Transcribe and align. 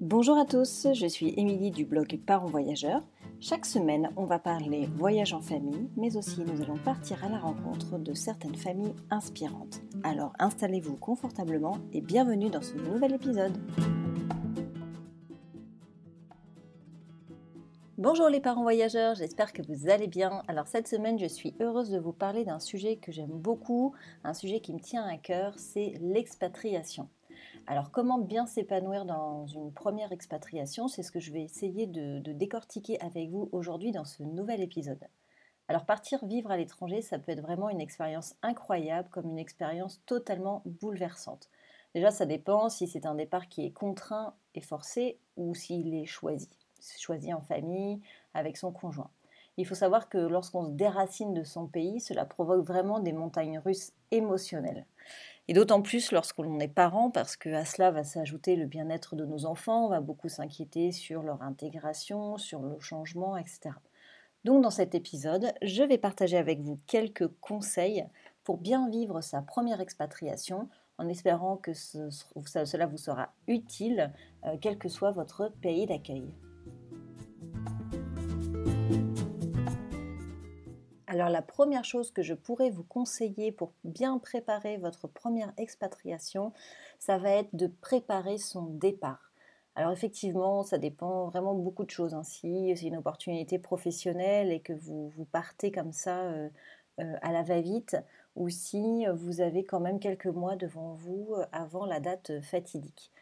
Bonjour 0.00 0.38
à 0.38 0.46
tous, 0.46 0.86
je 0.94 1.06
suis 1.06 1.34
Émilie 1.36 1.70
du 1.70 1.84
blog 1.84 2.18
Parents 2.24 2.46
Voyageurs. 2.46 3.02
Chaque 3.38 3.66
semaine, 3.66 4.10
on 4.16 4.24
va 4.24 4.38
parler 4.38 4.88
voyage 4.96 5.34
en 5.34 5.42
famille, 5.42 5.90
mais 5.94 6.16
aussi 6.16 6.40
nous 6.40 6.62
allons 6.62 6.78
partir 6.78 7.22
à 7.22 7.28
la 7.28 7.38
rencontre 7.38 7.98
de 7.98 8.14
certaines 8.14 8.54
familles 8.54 8.94
inspirantes. 9.10 9.82
Alors 10.02 10.32
installez-vous 10.38 10.96
confortablement 10.96 11.76
et 11.92 12.00
bienvenue 12.00 12.48
dans 12.48 12.62
ce 12.62 12.76
nouvel 12.76 13.12
épisode. 13.12 13.58
Bonjour 17.98 18.30
les 18.30 18.40
parents 18.40 18.62
voyageurs, 18.62 19.16
j'espère 19.16 19.52
que 19.52 19.60
vous 19.60 19.90
allez 19.90 20.08
bien. 20.08 20.42
Alors 20.48 20.66
cette 20.66 20.88
semaine, 20.88 21.18
je 21.18 21.26
suis 21.26 21.54
heureuse 21.60 21.90
de 21.90 21.98
vous 21.98 22.14
parler 22.14 22.46
d'un 22.46 22.58
sujet 22.58 22.96
que 22.96 23.12
j'aime 23.12 23.38
beaucoup, 23.38 23.92
un 24.24 24.32
sujet 24.32 24.60
qui 24.60 24.72
me 24.72 24.80
tient 24.80 25.04
à 25.04 25.18
cœur, 25.18 25.52
c'est 25.58 25.92
l'expatriation. 26.00 27.10
Alors 27.70 27.92
comment 27.92 28.18
bien 28.18 28.46
s'épanouir 28.46 29.04
dans 29.04 29.46
une 29.46 29.72
première 29.72 30.10
expatriation 30.10 30.88
C'est 30.88 31.04
ce 31.04 31.12
que 31.12 31.20
je 31.20 31.30
vais 31.30 31.44
essayer 31.44 31.86
de, 31.86 32.20
décortiquer 32.32 33.00
avec 33.00 33.30
vous 33.30 33.48
aujourd'hui 33.52 33.92
dans 33.92 34.04
ce 34.04 34.24
nouvel 34.24 34.60
épisode. 34.60 35.06
Alors 35.68 35.86
partir 35.86 36.26
vivre 36.26 36.50
à 36.50 36.56
l'étranger, 36.56 37.00
ça 37.00 37.20
peut 37.20 37.30
être 37.30 37.42
vraiment 37.42 37.70
une 37.70 37.80
expérience 37.80 38.34
incroyable, 38.42 39.08
comme 39.10 39.30
une 39.30 39.38
expérience 39.38 40.02
totalement 40.04 40.62
bouleversante. 40.66 41.48
Déjà, 41.94 42.10
ça 42.10 42.26
dépend 42.26 42.70
si 42.70 42.88
c'est 42.88 43.06
un 43.06 43.14
départ 43.14 43.48
qui 43.48 43.64
est 43.64 43.70
contraint 43.70 44.34
et 44.56 44.62
forcé 44.62 45.20
ou 45.36 45.54
s'il 45.54 45.94
est 45.94 46.06
choisi, 46.06 46.48
choisi 46.98 47.32
en 47.32 47.40
famille, 47.40 48.00
avec 48.34 48.56
son 48.56 48.72
conjoint. 48.72 49.10
Il 49.58 49.66
faut 49.66 49.76
savoir 49.76 50.08
que 50.08 50.18
lorsqu'on 50.18 50.64
se 50.64 50.70
déracine 50.70 51.34
de 51.34 51.44
son 51.44 51.68
pays, 51.68 52.00
cela 52.00 52.24
provoque 52.24 52.66
vraiment 52.66 52.98
des 52.98 53.12
montagnes 53.12 53.60
russes 53.60 53.92
émotionnelles. 54.10 54.86
Et 55.50 55.52
d'autant 55.52 55.82
plus 55.82 56.12
lorsqu'on 56.12 56.60
est 56.60 56.68
parent, 56.68 57.10
parce 57.10 57.36
qu'à 57.36 57.64
cela 57.64 57.90
va 57.90 58.04
s'ajouter 58.04 58.54
le 58.54 58.66
bien-être 58.66 59.16
de 59.16 59.24
nos 59.24 59.46
enfants, 59.46 59.86
on 59.86 59.88
va 59.88 60.00
beaucoup 60.00 60.28
s'inquiéter 60.28 60.92
sur 60.92 61.24
leur 61.24 61.42
intégration, 61.42 62.38
sur 62.38 62.62
le 62.62 62.78
changement, 62.78 63.36
etc. 63.36 63.70
Donc 64.44 64.62
dans 64.62 64.70
cet 64.70 64.94
épisode, 64.94 65.52
je 65.60 65.82
vais 65.82 65.98
partager 65.98 66.36
avec 66.36 66.60
vous 66.60 66.78
quelques 66.86 67.26
conseils 67.40 68.06
pour 68.44 68.58
bien 68.58 68.88
vivre 68.90 69.22
sa 69.22 69.42
première 69.42 69.80
expatriation, 69.80 70.68
en 70.98 71.08
espérant 71.08 71.56
que 71.56 71.74
cela 71.74 72.86
vous 72.86 72.96
sera 72.96 73.32
utile, 73.48 74.12
euh, 74.46 74.56
quel 74.60 74.78
que 74.78 74.88
soit 74.88 75.10
votre 75.10 75.52
pays 75.60 75.84
d'accueil. 75.84 76.32
Alors 81.20 81.30
la 81.30 81.42
première 81.42 81.84
chose 81.84 82.12
que 82.12 82.22
je 82.22 82.32
pourrais 82.32 82.70
vous 82.70 82.82
conseiller 82.82 83.52
pour 83.52 83.74
bien 83.84 84.16
préparer 84.16 84.78
votre 84.78 85.06
première 85.06 85.52
expatriation, 85.58 86.54
ça 86.98 87.18
va 87.18 87.32
être 87.32 87.54
de 87.54 87.66
préparer 87.66 88.38
son 88.38 88.64
départ. 88.64 89.30
Alors 89.74 89.92
effectivement, 89.92 90.62
ça 90.62 90.78
dépend 90.78 91.26
vraiment 91.28 91.52
beaucoup 91.52 91.84
de 91.84 91.90
choses. 91.90 92.14
Hein. 92.14 92.22
Si 92.22 92.74
c'est 92.74 92.86
une 92.86 92.96
opportunité 92.96 93.58
professionnelle 93.58 94.50
et 94.50 94.60
que 94.60 94.72
vous, 94.72 95.12
partez 95.30 95.70
comme 95.70 95.92
ça 95.92 96.20
euh, 96.20 96.48
euh, 97.00 97.16
à 97.20 97.32
la 97.32 97.42
va-vite, 97.42 97.98
ou 98.34 98.48
si 98.48 99.04
vous 99.14 99.42
avez 99.42 99.66
quand 99.66 99.80
même 99.80 100.00
quelques 100.00 100.24
mois 100.24 100.56
devant 100.56 100.94
vous 100.94 101.34
euh, 101.36 101.44
avant 101.52 101.84
la 101.84 102.00
date 102.00 102.40
fatidique. 102.40 103.12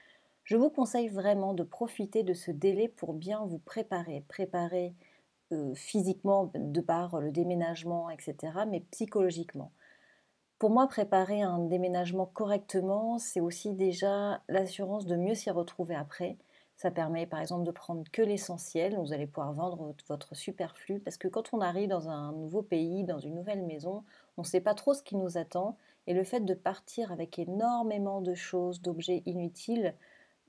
Je 0.45 0.55
vous 0.55 0.71
conseille 0.71 1.09
vraiment 1.09 1.53
de 1.53 1.65
profiter 1.65 2.23
de 2.23 2.33
ce 2.33 2.53
délai 2.53 2.87
pour 2.87 3.13
bien 3.13 3.45
vous 3.45 3.59
préparer. 3.59 4.25
Préparer 4.29 4.95
euh, 5.53 5.75
physiquement 5.75 6.51
de 6.55 6.81
par 6.81 7.21
le 7.21 7.31
déménagement, 7.31 8.11
etc., 8.11 8.37
mais 8.69 8.81
psychologiquement. 8.91 9.73
Pour 10.59 10.71
moi, 10.71 10.89
préparer 10.89 11.43
un 11.43 11.61
déménagement 11.61 12.27
correctement, 12.27 13.19
c'est 13.19 13.41
aussi 13.41 13.75
déjà 13.75 14.43
l'assurance 14.49 15.07
de 15.07 15.17
mieux 15.17 15.35
s'y 15.35 15.51
retrouver 15.51 15.95
après. 15.95 16.37
Ça 16.77 16.91
permet 16.91 17.27
par 17.27 17.41
exemple 17.41 17.65
de 17.65 17.71
prendre 17.71 18.05
que 18.13 18.23
l'essentiel, 18.23 18.97
vous 18.99 19.13
allez 19.13 19.27
pouvoir 19.27 19.53
vendre 19.53 19.95
votre 20.09 20.37
superflu, 20.37 21.01
parce 21.01 21.17
que 21.17 21.29
quand 21.29 21.53
on 21.53 21.61
arrive 21.61 21.89
dans 21.89 22.09
un 22.09 22.33
nouveau 22.33 22.63
pays, 22.63 23.05
dans 23.05 23.19
une 23.19 23.35
nouvelle 23.35 23.63
maison, 23.63 24.05
on 24.37 24.43
ne 24.43 24.47
sait 24.47 24.61
pas 24.61 24.75
trop 24.75 24.95
ce 24.95 25.03
qui 25.03 25.17
nous 25.17 25.39
attend, 25.39 25.77
et 26.07 26.15
le 26.15 26.25
fait 26.25 26.41
de 26.41 26.55
partir 26.55 27.11
avec 27.11 27.39
énormément 27.39 28.21
de 28.21 28.35
choses, 28.35 28.81
d'objets 28.81 29.23
inutiles, 29.27 29.95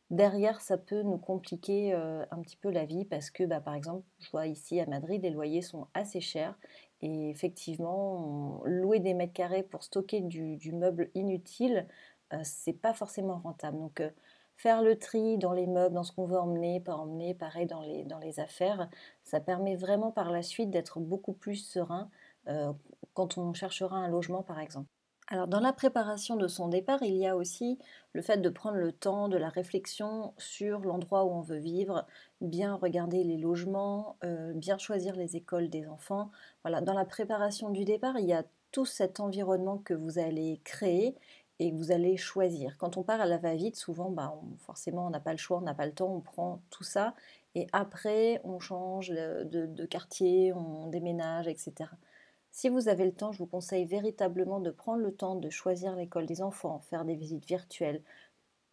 Derrière, 0.10 0.60
ça 0.60 0.78
peut 0.78 1.04
nous 1.04 1.20
compliquer 1.20 1.94
euh, 1.94 2.26
un 2.32 2.42
petit 2.42 2.58
peu 2.58 2.72
la 2.72 2.86
vie 2.86 3.06
parce 3.06 3.30
que, 3.30 3.44
bah, 3.44 3.60
par 3.60 3.76
exemple, 3.76 4.04
je 4.20 4.30
vois 4.32 4.48
ici 4.48 4.80
à 4.80 4.88
Madrid, 4.88 5.22
les 5.22 5.30
loyers 5.30 5.62
sont 5.62 5.88
assez 5.94 6.20
chers 6.20 6.58
et 7.02 7.30
effectivement, 7.30 8.62
louer 8.66 9.00
des 9.00 9.14
mètres 9.14 9.34
carrés 9.34 9.62
pour 9.64 9.84
stocker 9.84 10.22
du, 10.22 10.72
meuble 10.74 11.12
inutile, 11.14 11.88
euh, 12.34 12.40
c'est 12.44 12.74
pas 12.74 12.94
forcément 12.94 13.38
rentable. 13.38 13.78
Donc, 13.78 14.02
euh, 14.02 14.10
faire 14.58 14.82
le 14.82 14.98
tri 14.98 15.38
dans 15.38 15.54
les 15.54 15.68
meubles, 15.68 15.94
dans 15.94 16.04
ce 16.04 16.12
qu'on 16.12 16.26
veut 16.26 16.40
emmener, 16.40 16.80
pas 16.80 16.96
emmener, 16.96 17.36
pareil 17.36 17.68
dans 17.68 17.82
les, 17.82 18.04
dans 18.04 18.20
les 18.20 18.40
affaires, 18.40 18.90
ça 19.24 19.40
permet 19.40 19.76
vraiment 19.76 20.12
par 20.12 20.32
la 20.32 20.42
suite 20.42 20.72
d'être 20.72 21.00
beaucoup 21.00 21.34
plus 21.34 21.56
serein 21.56 22.10
quand 23.14 23.38
on 23.38 23.54
cherchera 23.54 23.98
un 23.98 24.08
logement, 24.08 24.42
par 24.44 24.60
exemple. 24.60 24.88
Alors 25.32 25.48
dans 25.48 25.60
la 25.60 25.74
préparation 25.74 26.36
de 26.38 26.48
son 26.48 26.70
départ, 26.70 27.04
il 27.04 27.16
y 27.16 27.28
a 27.28 27.36
aussi 27.36 27.78
le 28.14 28.22
fait 28.24 28.38
de 28.38 28.50
prendre 28.50 28.78
le 28.78 28.92
temps 28.92 29.28
de 29.28 29.38
la 29.38 29.50
réflexion 29.50 30.34
sur 30.40 30.80
l'endroit 30.80 31.24
où 31.24 31.30
on 31.30 31.42
veut 31.42 31.60
vivre, 31.60 32.08
bien 32.42 32.74
regarder 32.76 33.24
les 33.24 33.38
logements, 33.38 34.18
euh, 34.24 34.54
bien 34.54 34.80
choisir 34.80 35.16
les 35.16 35.36
écoles 35.36 35.70
des 35.70 35.88
enfants. 35.88 36.32
Voilà, 36.64 36.82
dans 36.82 36.96
la 36.96 37.06
préparation 37.06 37.70
du 37.70 37.86
départ, 37.86 38.18
il 38.18 38.26
y 38.26 38.34
a 38.34 38.44
tout 38.72 38.86
cet 38.86 39.20
environnement 39.20 39.78
que 39.78 39.94
vous 39.94 40.18
allez 40.18 40.62
créer 40.64 41.16
et 41.60 41.72
que 41.72 41.76
vous 41.76 41.92
allez 41.92 42.18
choisir. 42.18 42.76
Quand 42.80 42.98
on 42.98 43.04
part 43.04 43.22
à 43.22 43.26
la 43.28 43.38
va-vite, 43.38 43.76
souvent, 43.76 44.10
bah, 44.10 44.34
forcément, 44.58 45.06
on 45.06 45.10
n'a 45.12 45.20
pas 45.20 45.32
le 45.34 45.38
choix, 45.38 45.60
on 45.60 45.62
n'a 45.62 45.76
pas 45.76 45.86
le 45.86 45.94
temps, 45.94 46.12
on 46.12 46.22
prend 46.22 46.62
tout 46.72 46.84
ça 46.84 47.14
et 47.54 47.68
après, 47.72 48.42
on 48.44 48.60
change 48.60 49.10
de 49.10 49.86
quartier, 49.86 50.54
on 50.54 50.88
déménage, 50.88 51.48
etc. 51.48 51.92
Si 52.52 52.70
vous 52.70 52.90
avez 52.90 53.06
le 53.06 53.14
temps, 53.14 53.32
je 53.32 53.40
vous 53.40 53.46
conseille 53.46 53.86
véritablement 53.86 54.60
de 54.60 54.72
prendre 54.72 55.02
le 55.02 55.16
temps 55.16 55.36
de 55.36 55.50
choisir 55.50 55.96
l'école 55.96 56.26
des 56.26 56.42
enfants, 56.42 56.80
faire 56.90 57.06
des 57.06 57.16
visites 57.16 57.46
virtuelles, 57.46 58.02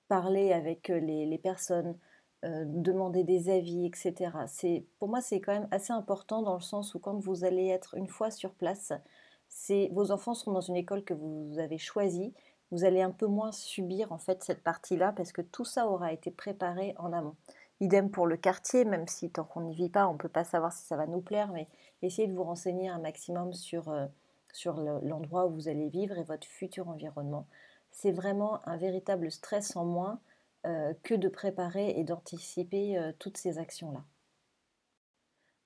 parler 0.08 0.52
avec 0.52 0.90
euh, 0.90 0.98
les, 0.98 1.38
personnes, 1.38 1.96
euh, 2.44 2.64
demander 2.66 3.24
des 3.24 3.50
avis, 3.50 3.86
etc. 3.86 4.30
C'est, 4.46 4.84
pour 4.98 5.08
moi, 5.08 5.20
c'est 5.20 5.40
quand 5.40 5.52
même 5.52 5.68
assez 5.70 5.92
important 5.92 6.42
dans 6.42 6.54
le 6.54 6.60
sens 6.60 6.94
où 6.94 6.98
quand 6.98 7.18
vous 7.18 7.44
allez 7.44 7.68
être 7.68 7.94
une 7.96 8.08
fois 8.08 8.30
sur 8.30 8.54
place, 8.54 8.92
vos 9.92 10.10
enfants 10.10 10.34
seront 10.34 10.52
dans 10.52 10.60
une 10.60 10.76
école 10.76 11.04
que 11.04 11.14
vous 11.14 11.58
avez 11.58 11.78
choisie, 11.78 12.34
vous 12.70 12.84
allez 12.84 13.02
un 13.02 13.10
peu 13.10 13.26
moins 13.26 13.52
subir 13.52 14.12
en 14.12 14.18
fait 14.18 14.42
cette 14.42 14.62
partie-là 14.62 15.12
parce 15.12 15.32
que 15.32 15.42
tout 15.42 15.64
ça 15.64 15.86
aura 15.86 16.12
été 16.12 16.30
préparé 16.30 16.94
en 16.98 17.12
amont. 17.12 17.36
Idem 17.80 18.10
pour 18.10 18.26
le 18.26 18.38
quartier, 18.38 18.84
même 18.86 19.06
si 19.06 19.30
tant 19.30 19.44
qu'on 19.44 19.60
n'y 19.60 19.74
vit 19.74 19.90
pas, 19.90 20.08
on 20.08 20.14
ne 20.14 20.18
peut 20.18 20.30
pas 20.30 20.44
savoir 20.44 20.72
si 20.72 20.84
ça 20.86 20.96
va 20.96 21.06
nous 21.06 21.20
plaire, 21.20 21.52
mais 21.52 21.68
essayez 22.00 22.26
de 22.26 22.32
vous 22.32 22.44
renseigner 22.44 22.88
un 22.88 22.98
maximum 22.98 23.52
sur, 23.52 23.90
euh, 23.90 24.06
l'endroit 25.02 25.46
où 25.46 25.50
vous 25.50 25.68
allez 25.68 25.90
vivre 25.90 26.16
et 26.16 26.22
votre 26.22 26.46
futur 26.46 26.88
environnement. 26.88 27.46
C'est 27.90 28.12
vraiment 28.12 28.66
un 28.66 28.78
véritable 28.78 29.30
stress 29.30 29.76
en 29.76 29.84
moins 29.84 30.20
euh, 30.66 30.94
que 31.02 31.14
de 31.14 31.28
préparer 31.28 31.90
et 31.90 32.04
d'anticiper 32.04 32.96
euh, 32.96 33.12
toutes 33.18 33.36
ces 33.36 33.58
actions-là. 33.58 34.02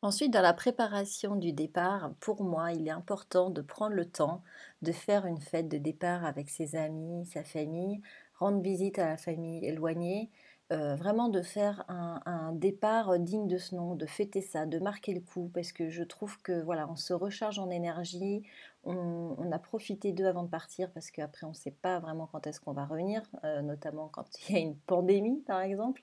Ensuite, 0.02 0.32
dans 0.32 0.42
la 0.42 0.54
préparation 0.54 1.36
du 1.36 1.52
départ, 1.52 2.12
pour 2.20 2.42
moi, 2.42 2.72
il 2.72 2.88
est 2.88 2.92
important 2.92 3.50
de 3.50 3.60
prendre 3.60 3.94
le 3.94 4.06
temps 4.06 4.42
de 4.82 4.92
faire 4.92 5.26
une 5.26 5.40
fête 5.40 5.68
de 5.68 5.78
départ 5.78 6.24
avec 6.24 6.48
ses 6.48 6.74
amis, 6.74 7.26
sa 7.26 7.44
famille, 7.44 8.00
rendre 8.38 8.60
visite 8.62 8.98
à 8.98 9.06
la 9.06 9.16
famille 9.18 9.64
éloignée, 9.64 10.30
euh, 10.72 10.94
vraiment 10.94 11.28
de 11.28 11.42
faire 11.42 11.84
un, 11.88 12.52
départ 12.52 13.18
digne 13.18 13.48
de 13.48 13.58
ce 13.58 13.74
nom, 13.74 13.96
de 13.96 14.06
fêter 14.06 14.40
ça, 14.40 14.66
de 14.66 14.78
marquer 14.78 15.14
le 15.14 15.20
coup, 15.20 15.50
parce 15.52 15.72
que 15.72 15.88
je 15.88 16.04
trouve 16.04 16.40
que 16.42 16.62
voilà, 16.62 16.88
on 16.88 16.94
se 16.94 17.12
recharge 17.12 17.58
en 17.58 17.70
énergie, 17.70 18.44
on, 18.84 19.50
a 19.50 19.58
profité 19.58 20.12
d'eux 20.12 20.26
avant 20.26 20.44
de 20.44 20.48
partir, 20.48 20.90
parce 20.92 21.10
qu'après 21.10 21.44
on 21.44 21.50
ne 21.50 21.54
sait 21.54 21.72
pas 21.72 21.98
vraiment 21.98 22.28
quand 22.30 22.46
est-ce 22.46 22.60
qu'on 22.60 22.72
va 22.72 22.84
revenir, 22.84 23.22
euh, 23.44 23.62
notamment 23.62 24.08
quand 24.08 24.26
il 24.48 24.54
y 24.54 24.58
a 24.58 24.60
une 24.60 24.76
pandémie 24.76 25.40
par 25.40 25.60
exemple, 25.60 26.02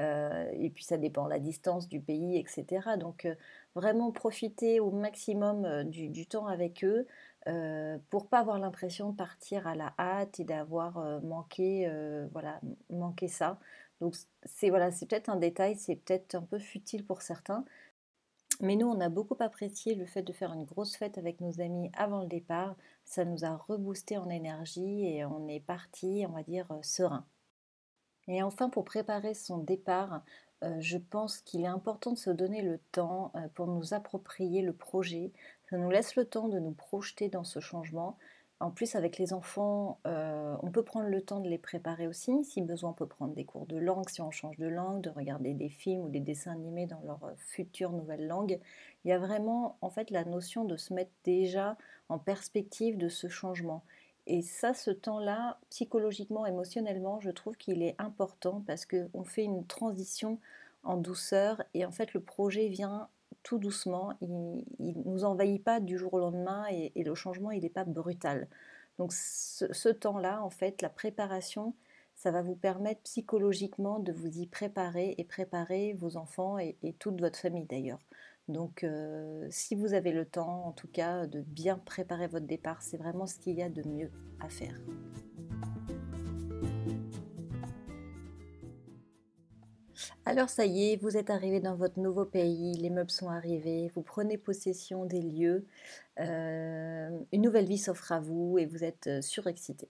euh, 0.00 0.50
et 0.52 0.70
puis 0.70 0.82
ça 0.82 0.96
dépend 0.98 1.24
de 1.24 1.30
la 1.30 1.38
distance 1.38 1.88
du 1.88 2.00
pays, 2.00 2.38
etc. 2.38 2.96
Donc 2.98 3.28
vraiment 3.76 4.10
profiter 4.10 4.80
au 4.80 4.90
maximum 4.90 5.84
du, 5.84 6.26
temps 6.26 6.48
avec 6.48 6.84
eux. 6.84 7.06
pour 8.10 8.28
pas 8.28 8.40
avoir 8.40 8.58
l'impression 8.58 9.10
de 9.10 9.16
partir 9.16 9.66
à 9.68 9.76
la 9.76 9.94
hâte 9.98 10.40
et 10.40 10.44
d'avoir 10.44 11.22
manqué, 11.22 11.88
voilà, 12.32 12.60
manqué 12.90 13.28
ça. 13.28 13.58
Donc 14.00 14.16
c'est 14.44 14.70
voilà, 14.70 14.90
c'est 14.90 15.06
peut-être 15.06 15.28
un 15.28 15.36
détail, 15.36 15.76
c'est 15.76 15.96
peut-être 15.96 16.34
un 16.34 16.42
peu 16.42 16.58
futile 16.58 17.04
pour 17.04 17.22
certains, 17.22 17.64
mais 18.60 18.76
nous 18.76 18.86
on 18.86 19.00
a 19.00 19.08
beaucoup 19.08 19.36
apprécié 19.40 19.94
le 19.94 20.06
fait 20.06 20.22
de 20.22 20.32
faire 20.32 20.52
une 20.52 20.64
grosse 20.64 20.96
fête 20.96 21.18
avec 21.18 21.40
nos 21.40 21.60
amis 21.60 21.90
avant 21.94 22.22
le 22.22 22.28
départ. 22.28 22.76
Ça 23.04 23.24
nous 23.24 23.44
a 23.44 23.56
reboosté 23.56 24.18
en 24.18 24.28
énergie 24.30 25.06
et 25.06 25.24
on 25.24 25.48
est 25.48 25.60
parti, 25.60 26.24
on 26.28 26.32
va 26.32 26.42
dire, 26.42 26.70
euh, 26.72 26.82
serein. 26.82 27.26
Et 28.28 28.42
enfin, 28.42 28.68
pour 28.68 28.84
préparer 28.84 29.34
son 29.34 29.58
départ, 29.58 30.22
euh, 30.64 30.76
je 30.80 30.98
pense 30.98 31.38
qu'il 31.38 31.62
est 31.62 31.66
important 31.66 32.12
de 32.12 32.18
se 32.18 32.30
donner 32.30 32.62
le 32.62 32.78
temps 32.92 33.32
euh, 33.36 33.48
pour 33.54 33.66
nous 33.66 33.94
approprier 33.94 34.62
le 34.62 34.72
projet. 34.72 35.32
Ça 35.70 35.78
nous 35.78 35.90
laisse 35.90 36.16
le 36.16 36.24
temps 36.24 36.48
de 36.48 36.58
nous 36.58 36.72
projeter 36.72 37.28
dans 37.28 37.44
ce 37.44 37.60
changement 37.60 38.18
En 38.60 38.72
plus, 38.72 38.96
avec 38.96 39.18
les 39.18 39.32
enfants, 39.32 40.00
euh, 40.06 40.56
on 40.62 40.70
peut 40.72 40.82
prendre 40.82 41.08
le 41.08 41.22
temps 41.22 41.38
de 41.38 41.48
les 41.48 41.58
préparer 41.58 42.08
aussi. 42.08 42.44
Si 42.44 42.60
besoin, 42.60 42.90
on 42.90 42.94
peut 42.94 43.06
prendre 43.06 43.32
des 43.32 43.44
cours 43.44 43.66
de 43.66 43.76
langue 43.76 44.08
si 44.08 44.20
on 44.20 44.32
change 44.32 44.56
de 44.56 44.66
langue, 44.66 45.00
de 45.00 45.10
regarder 45.10 45.54
des 45.54 45.68
films 45.68 46.02
ou 46.02 46.08
des 46.08 46.18
dessins 46.18 46.52
animés 46.52 46.86
dans 46.86 47.00
leur 47.02 47.22
euh, 47.22 47.34
future 47.36 47.92
nouvelle 47.92 48.26
langue. 48.26 48.58
Il 49.04 49.08
y 49.08 49.12
a 49.12 49.18
vraiment 49.18 49.78
en 49.80 49.90
fait 49.90 50.10
la 50.10 50.24
notion 50.24 50.64
de 50.64 50.76
se 50.76 50.92
mettre 50.92 51.12
déjà 51.22 51.76
en 52.08 52.18
perspective 52.18 52.98
de 52.98 53.08
ce 53.08 53.28
changement. 53.28 53.84
Et 54.26 54.42
ça, 54.42 54.74
ce 54.74 54.90
temps-là, 54.90 55.58
psychologiquement, 55.70 56.44
émotionnellement, 56.44 57.20
je 57.20 57.30
trouve 57.30 57.56
qu'il 57.56 57.82
est 57.82 57.94
important 57.98 58.62
parce 58.66 58.86
qu'on 58.86 59.24
fait 59.24 59.44
une 59.44 59.66
transition 59.66 60.40
en 60.82 60.96
douceur 60.96 61.62
et 61.74 61.84
en 61.84 61.92
fait 61.92 62.12
le 62.12 62.20
projet 62.20 62.68
vient 62.68 63.08
doucement, 63.56 64.12
il 64.20 64.28
ne 64.30 64.92
nous 65.06 65.24
envahit 65.24 65.64
pas 65.64 65.80
du 65.80 65.96
jour 65.96 66.12
au 66.12 66.18
lendemain 66.18 66.66
et, 66.70 66.92
le 67.02 67.14
changement, 67.14 67.50
il 67.50 67.62
n'est 67.62 67.70
pas 67.70 67.84
brutal. 67.84 68.48
Donc 68.98 69.12
ce, 69.14 69.88
temps-là, 69.88 70.42
en 70.42 70.50
fait, 70.50 70.82
la 70.82 70.90
préparation, 70.90 71.72
ça 72.14 72.30
va 72.30 72.42
vous 72.42 72.56
permettre 72.56 73.00
psychologiquement 73.02 74.00
de 74.00 74.12
vous 74.12 74.38
y 74.38 74.46
préparer 74.46 75.14
et 75.16 75.24
préparer 75.24 75.94
vos 75.94 76.18
enfants 76.18 76.58
et, 76.58 76.76
toute 76.98 77.20
votre 77.20 77.38
famille 77.38 77.64
d'ailleurs. 77.64 78.00
Donc 78.48 78.82
euh, 78.82 79.46
si 79.50 79.74
vous 79.74 79.94
avez 79.94 80.12
le 80.12 80.26
temps, 80.26 80.66
en 80.66 80.72
tout 80.72 80.88
cas, 80.88 81.26
de 81.26 81.40
bien 81.40 81.78
préparer 81.78 82.26
votre 82.26 82.46
départ, 82.46 82.82
c'est 82.82 82.96
vraiment 82.96 83.26
ce 83.26 83.38
qu'il 83.38 83.56
y 83.56 83.62
a 83.62 83.70
de 83.70 83.86
mieux 83.88 84.10
à 84.40 84.48
faire. 84.48 84.74
Alors 90.28 90.50
ça 90.50 90.66
y 90.66 90.92
est, 90.92 90.96
vous 90.96 91.16
êtes 91.16 91.30
arrivé 91.30 91.58
dans 91.58 91.74
votre 91.74 91.98
nouveau 91.98 92.26
pays, 92.26 92.74
les 92.74 92.90
meubles 92.90 93.10
sont 93.10 93.30
arrivés, 93.30 93.90
vous 93.94 94.02
prenez 94.02 94.36
possession 94.36 95.06
des 95.06 95.22
lieux, 95.22 95.64
euh, 96.20 97.18
une 97.32 97.40
nouvelle 97.40 97.64
vie 97.64 97.78
s'offre 97.78 98.12
à 98.12 98.20
vous 98.20 98.58
et 98.58 98.66
vous 98.66 98.84
êtes 98.84 99.06
euh, 99.06 99.22
surexcité. 99.22 99.88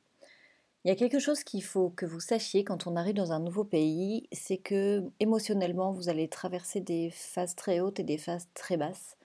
Il 0.84 0.90
y 0.90 0.92
a 0.92 0.94
quelque 0.94 1.18
chose 1.18 1.42
qu'il 1.42 1.64
faut 1.64 1.90
que 1.90 2.06
vous 2.06 2.20
sachiez 2.20 2.62
quand 2.62 2.86
on 2.86 2.94
arrive 2.94 3.16
dans 3.16 3.32
un 3.32 3.40
nouveau 3.40 3.64
pays, 3.64 4.28
c'est 4.30 4.58
que 4.58 5.02
émotionnellement 5.18 5.90
vous 5.90 6.08
allez 6.08 6.28
traverser 6.28 6.78
des 6.78 7.10
phases 7.10 7.56
très 7.56 7.80
hautes 7.80 7.98
et 7.98 8.04
des 8.04 8.16
phases 8.16 8.46
très 8.54 8.76
basses. 8.76 9.16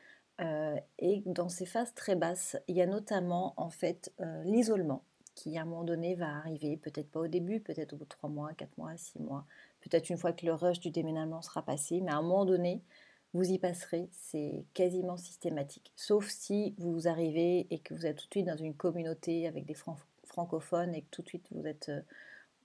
Euh, 0.41 0.75
et 0.97 1.21
dans 1.27 1.47
ces 1.47 1.67
phases 1.67 1.93
très 1.93 2.15
basses, 2.15 2.57
il 2.67 2.75
y 2.75 2.81
a 2.81 2.87
notamment 2.87 3.53
en 3.57 3.69
fait 3.69 4.11
l'isolement 4.45 5.03
qui 5.35 5.57
à 5.57 5.61
un 5.61 5.65
moment 5.65 5.83
donné 5.83 6.15
va 6.15 6.37
arriver, 6.37 6.77
peut-être 6.77 7.09
pas 7.09 7.21
au 7.21 7.27
début, 7.27 7.59
peut-être 7.59 7.93
au 7.93 7.97
bout 7.97 8.05
de 8.05 8.09
3 8.09 8.29
mois, 8.29 8.53
4 8.53 8.77
mois, 8.77 8.95
6 8.95 9.19
mois, 9.19 9.45
peut-être 9.89 10.09
une 10.09 10.17
fois 10.17 10.33
que 10.33 10.45
le 10.45 10.53
rush 10.53 10.79
du 10.79 10.91
déménagement 10.91 11.41
sera 11.41 11.61
passé, 11.61 12.01
mais 12.01 12.11
à 12.11 12.17
un 12.17 12.21
moment 12.21 12.45
donné, 12.45 12.81
vous 13.33 13.49
y 13.49 13.57
passerez, 13.57 14.09
c'est 14.11 14.65
quasiment 14.73 15.17
systématique. 15.17 15.91
Sauf 15.95 16.29
si 16.29 16.75
vous 16.77 17.07
arrivez 17.07 17.67
et 17.71 17.79
que 17.79 17.93
vous 17.93 18.05
êtes 18.05 18.17
tout 18.17 18.27
de 18.27 18.33
suite 18.33 18.45
dans 18.45 18.57
une 18.57 18.75
communauté 18.75 19.47
avec 19.47 19.65
des 19.65 19.75
francophones 20.25 20.93
et 20.93 21.01
que 21.01 21.09
tout 21.09 21.23
de 21.23 21.27
suite 21.27 21.47
vous 21.51 21.65
êtes 21.65 21.89
euh, 21.89 22.01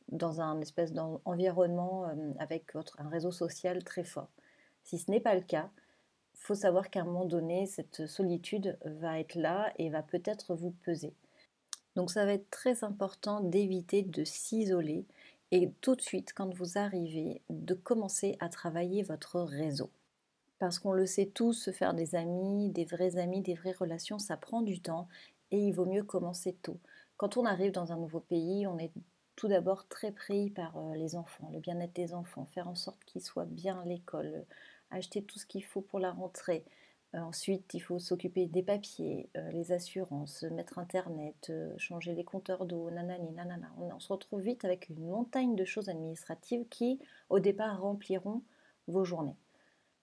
dans 0.08 0.40
un 0.40 0.60
espèce 0.60 0.92
d'environnement 0.92 2.06
euh, 2.08 2.32
avec 2.38 2.74
votre, 2.74 3.00
un 3.00 3.08
réseau 3.08 3.30
social 3.30 3.82
très 3.82 4.04
fort. 4.04 4.28
Si 4.84 4.98
ce 4.98 5.10
n'est 5.10 5.20
pas 5.20 5.34
le 5.34 5.40
cas, 5.40 5.70
il 6.34 6.40
faut 6.40 6.54
savoir 6.54 6.90
qu'à 6.90 7.00
un 7.00 7.04
moment 7.04 7.24
donné, 7.24 7.66
cette 7.66 8.06
solitude 8.06 8.78
va 8.84 9.18
être 9.18 9.34
là 9.34 9.72
et 9.78 9.90
va 9.90 10.02
peut-être 10.02 10.54
vous 10.54 10.70
peser. 10.84 11.14
Donc 11.96 12.10
ça 12.10 12.24
va 12.26 12.34
être 12.34 12.48
très 12.50 12.84
important 12.84 13.40
d'éviter 13.40 14.02
de 14.02 14.22
s'isoler 14.22 15.04
et 15.50 15.70
tout 15.80 15.96
de 15.96 16.02
suite, 16.02 16.32
quand 16.34 16.54
vous 16.54 16.78
arrivez, 16.78 17.42
de 17.48 17.74
commencer 17.74 18.36
à 18.40 18.48
travailler 18.48 19.02
votre 19.02 19.40
réseau. 19.40 19.90
Parce 20.58 20.78
qu'on 20.78 20.92
le 20.92 21.06
sait 21.06 21.26
tous, 21.26 21.52
se 21.52 21.70
faire 21.70 21.94
des 21.94 22.14
amis, 22.14 22.70
des 22.70 22.84
vrais 22.84 23.16
amis, 23.16 23.42
des 23.42 23.54
vraies 23.54 23.76
relations, 23.78 24.18
ça 24.18 24.36
prend 24.36 24.62
du 24.62 24.80
temps 24.80 25.08
et 25.50 25.58
il 25.58 25.72
vaut 25.72 25.86
mieux 25.86 26.02
commencer 26.02 26.54
tôt. 26.62 26.78
Quand 27.16 27.36
on 27.36 27.46
arrive 27.46 27.72
dans 27.72 27.92
un 27.92 27.96
nouveau 27.96 28.20
pays, 28.20 28.66
on 28.66 28.78
est 28.78 28.92
tout 29.36 29.48
d'abord 29.48 29.86
très 29.88 30.10
pris 30.10 30.50
par 30.50 30.76
euh, 30.76 30.94
les 30.96 31.14
enfants, 31.14 31.48
le 31.52 31.60
bien-être 31.60 31.94
des 31.94 32.12
enfants, 32.12 32.44
faire 32.46 32.68
en 32.68 32.74
sorte 32.74 33.04
qu'ils 33.04 33.22
soient 33.22 33.44
bien 33.44 33.80
à 33.80 33.84
l'école, 33.84 34.44
acheter 34.90 35.22
tout 35.22 35.38
ce 35.38 35.46
qu'il 35.46 35.64
faut 35.64 35.80
pour 35.80 36.00
la 36.00 36.10
rentrée, 36.10 36.64
ensuite, 37.14 37.72
il 37.75 37.81
faut 37.81 37.99
s'occuper 37.99 38.46
des 38.46 38.62
papiers, 38.62 39.31
euh, 39.37 39.50
les 39.50 39.72
assurances, 39.72 40.43
mettre 40.43 40.78
Internet, 40.78 41.49
euh, 41.49 41.75
changer 41.78 42.14
les 42.14 42.25
compteurs 42.25 42.66
d'eau, 42.66 42.90
nanani, 42.90 43.31
nanana. 43.32 43.72
On, 43.78 43.99
se 43.99 44.12
retrouve 44.12 44.43
vite 44.43 44.64
avec 44.64 44.88
une 44.90 45.06
montagne 45.06 45.56
de 45.56 45.64
choses 45.64 45.88
administratives 45.88 46.69
qui, 46.69 47.00
au 47.31 47.40
départ, 47.40 47.81
rempliront 47.81 48.43
vos 48.88 49.05
journées. 49.05 49.37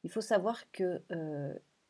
Il 0.03 0.11
faut 0.11 0.21
savoir 0.21 0.71
qu'il 0.71 1.01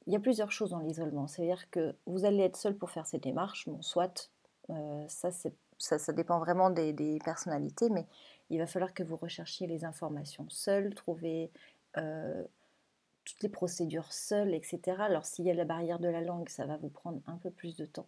y 0.08 0.16
a 0.16 0.20
plusieurs 0.20 0.52
choses 0.52 0.72
dans 0.72 0.80
l'isolement. 0.80 1.28
C'est-à-dire 1.28 1.70
que 1.70 1.96
vous 2.06 2.26
allez 2.26 2.44
être 2.44 2.58
seul 2.58 2.76
pour 2.76 2.92
faire 2.92 3.06
ces 3.06 3.18
démarches. 3.18 3.68
Bon, 3.68 3.82
soit, 3.82 4.30
ça, 5.08 5.30
ça, 5.78 6.14
dépend 6.14 6.40
vraiment 6.40 6.70
des, 6.70 6.94
des, 6.94 7.20
personnalités, 7.24 7.90
mais 7.90 8.06
il 8.50 8.60
va 8.60 8.68
falloir 8.68 8.94
que 8.94 9.04
vous 9.04 9.18
recherchiez 9.18 9.68
les 9.68 9.84
informations 9.84 10.46
seul, 10.50 10.94
trouver 10.94 11.52
toutes 13.26 13.44
les 13.44 13.50
procédures 13.50 14.14
seules, 14.14 14.54
etc. 14.54 14.98
Alors 15.00 15.26
s'il 15.26 15.46
y 15.46 15.52
a 15.52 15.54
la 15.54 15.66
barrière 15.66 16.00
de 16.00 16.08
la 16.08 16.22
langue, 16.22 16.50
ça 16.50 16.66
va 16.66 16.78
vous 16.78 16.90
prendre 16.90 17.22
un 17.28 17.38
peu 17.38 17.50
plus 17.50 17.76
de 17.76 17.86
temps. 17.86 18.08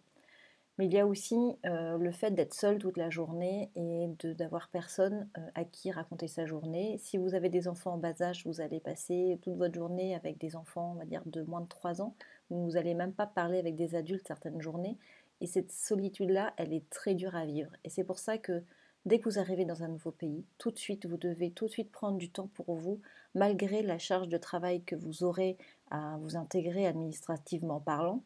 Mais 0.78 0.86
il 0.86 0.92
y 0.92 1.00
a 1.00 1.06
aussi 1.06 1.36
euh, 1.66 1.98
le 1.98 2.12
fait 2.12 2.30
d'être 2.30 2.54
seul 2.54 2.78
toute 2.78 2.96
la 2.96 3.10
journée 3.10 3.68
et 3.74 4.06
d'avoir 4.34 4.68
personne 4.68 5.28
euh, 5.36 5.40
à 5.56 5.64
qui 5.64 5.90
raconter 5.90 6.28
sa 6.28 6.46
journée. 6.46 6.98
Si 6.98 7.18
vous 7.18 7.34
avez 7.34 7.48
des 7.48 7.66
enfants 7.66 7.94
en 7.94 7.98
bas 7.98 8.22
âge, 8.22 8.46
vous 8.46 8.60
allez 8.60 8.78
passer 8.78 9.40
toute 9.42 9.56
votre 9.56 9.74
journée 9.74 10.14
avec 10.14 10.38
des 10.38 10.54
enfants, 10.54 10.92
on 10.94 10.98
va 10.98 11.04
dire, 11.04 11.22
de 11.26 11.42
moins 11.42 11.62
de 11.62 11.66
3 11.66 12.00
ans. 12.00 12.14
Vous 12.50 12.70
n'allez 12.70 12.94
même 12.94 13.12
pas 13.12 13.26
parler 13.26 13.58
avec 13.58 13.74
des 13.74 13.96
adultes 13.96 14.28
certaines 14.28 14.60
journées. 14.60 14.96
Et 15.40 15.46
cette 15.46 15.72
solitude-là, 15.72 16.54
elle 16.56 16.72
est 16.72 16.88
très 16.90 17.14
dure 17.14 17.34
à 17.34 17.44
vivre. 17.44 17.72
Et 17.84 17.90
c'est 17.90 18.04
pour 18.04 18.20
ça 18.20 18.38
que 18.38 18.62
Dès 19.08 19.20
que 19.20 19.24
vous 19.30 19.38
arrivez 19.38 19.64
dans 19.64 19.82
un 19.82 19.88
nouveau 19.88 20.10
pays, 20.10 20.44
tout 20.58 20.70
de 20.70 20.76
suite, 20.76 21.06
vous 21.06 21.16
devez 21.16 21.50
tout 21.50 21.64
de 21.64 21.70
suite 21.70 21.90
prendre 21.90 22.18
du 22.18 22.28
temps 22.28 22.50
pour 22.52 22.74
vous, 22.74 23.00
malgré 23.34 23.80
la 23.80 23.96
charge 23.96 24.28
de 24.28 24.36
travail 24.36 24.82
que 24.82 24.94
vous 24.96 25.24
aurez 25.24 25.56
à 25.90 26.18
vous 26.20 26.36
intégrer 26.36 26.86
administrativement 26.86 27.80
parlant. 27.80 28.22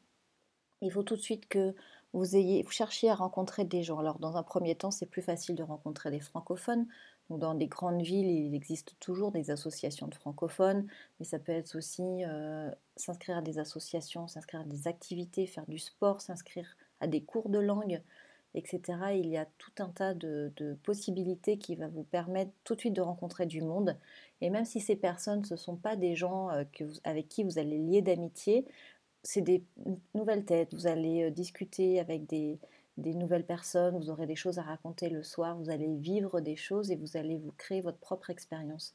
Il 0.81 0.90
faut 0.90 1.05
tout 1.05 1.14
de 1.14 1.20
suite 1.20 1.46
que 1.46 1.76
vous 2.12 2.34
ayez, 2.34 2.64
vous 2.64 2.73
cherchiez 2.73 3.11
à 3.11 3.14
rencontrer 3.14 3.64
des 3.64 3.84
gens. 3.84 4.00
Alors, 4.00 4.19
dans 4.19 4.37
un 4.37 4.43
premier 4.43 4.75
temps, 4.75 4.90
c'est 4.90 5.06
plus 5.06 5.23
facile 5.23 5.55
de 5.55 5.62
rencontrer 5.62 6.11
des 6.11 6.19
francophones. 6.19 6.88
dans 7.31 7.55
des 7.55 7.69
grandes 7.69 8.02
villes, 8.02 8.26
il 8.26 8.52
existe 8.52 8.96
toujours 8.99 9.31
des 9.31 9.52
associations 9.52 10.08
de 10.08 10.17
francophones, 10.17 10.88
mais 11.20 11.25
ça 11.25 11.38
peut 11.38 11.52
être 11.52 11.76
aussi 11.76 12.25
euh, 12.25 12.69
s'inscrire 12.96 13.37
à 13.37 13.43
des 13.43 13.61
associations, 13.61 14.26
s'inscrire 14.26 14.62
à 14.62 14.64
des 14.64 14.88
activités, 14.88 15.46
faire 15.46 15.67
du 15.69 15.78
sport, 15.78 16.20
s'inscrire 16.20 16.76
à 16.99 17.06
des 17.06 17.23
cours 17.23 17.50
de 17.50 17.61
langue 17.61 18.02
etc. 18.54 18.81
Il 19.14 19.28
y 19.28 19.37
a 19.37 19.46
tout 19.58 19.72
un 19.78 19.88
tas 19.88 20.14
de, 20.14 20.52
possibilités 20.82 21.58
qui 21.58 21.76
va 21.76 21.88
vous 21.88 22.04
permettre 22.04 22.52
tout 22.64 22.75
de 22.75 22.81
suite 22.81 22.94
de 22.94 23.00
rencontrer 23.00 23.46
du 23.46 23.62
monde. 23.62 23.96
Et 24.40 24.50
même 24.50 24.64
si 24.64 24.81
ces 24.81 24.96
personnes, 24.96 25.44
ce 25.44 25.54
ne 25.54 25.59
sont 25.59 25.76
pas 25.76 25.97
des 25.97 26.14
gens 26.14 26.50
euh, 26.50 26.64
avec 27.04 27.28
qui 27.28 27.44
vous 27.44 27.59
allez 27.59 27.78
lier 27.78 28.02
d'amitié, 28.02 28.66
c'est 29.23 29.40
des 29.40 29.64
nouvelles 30.14 30.44
têtes. 30.44 30.75
Vous 30.75 30.87
allez 30.87 31.25
euh, 31.25 31.30
discuter 31.30 32.00
avec 32.00 32.26
des, 32.26 32.59
nouvelles 32.97 33.47
personnes, 33.47 33.97
vous 33.99 34.11
aurez 34.11 34.26
des 34.26 34.37
choses 34.37 34.59
à 34.59 34.62
raconter 34.62 35.09
le 35.09 35.23
soir, 35.23 35.56
vous 35.56 35.71
allez 35.71 35.97
vivre 35.97 36.40
des 36.40 36.56
choses 36.56 36.90
et 36.90 36.97
vous 36.97 37.16
allez 37.16 37.37
vous 37.37 37.52
créer 37.56 37.80
votre 37.80 37.99
propre 37.99 38.30
expérience. 38.30 38.94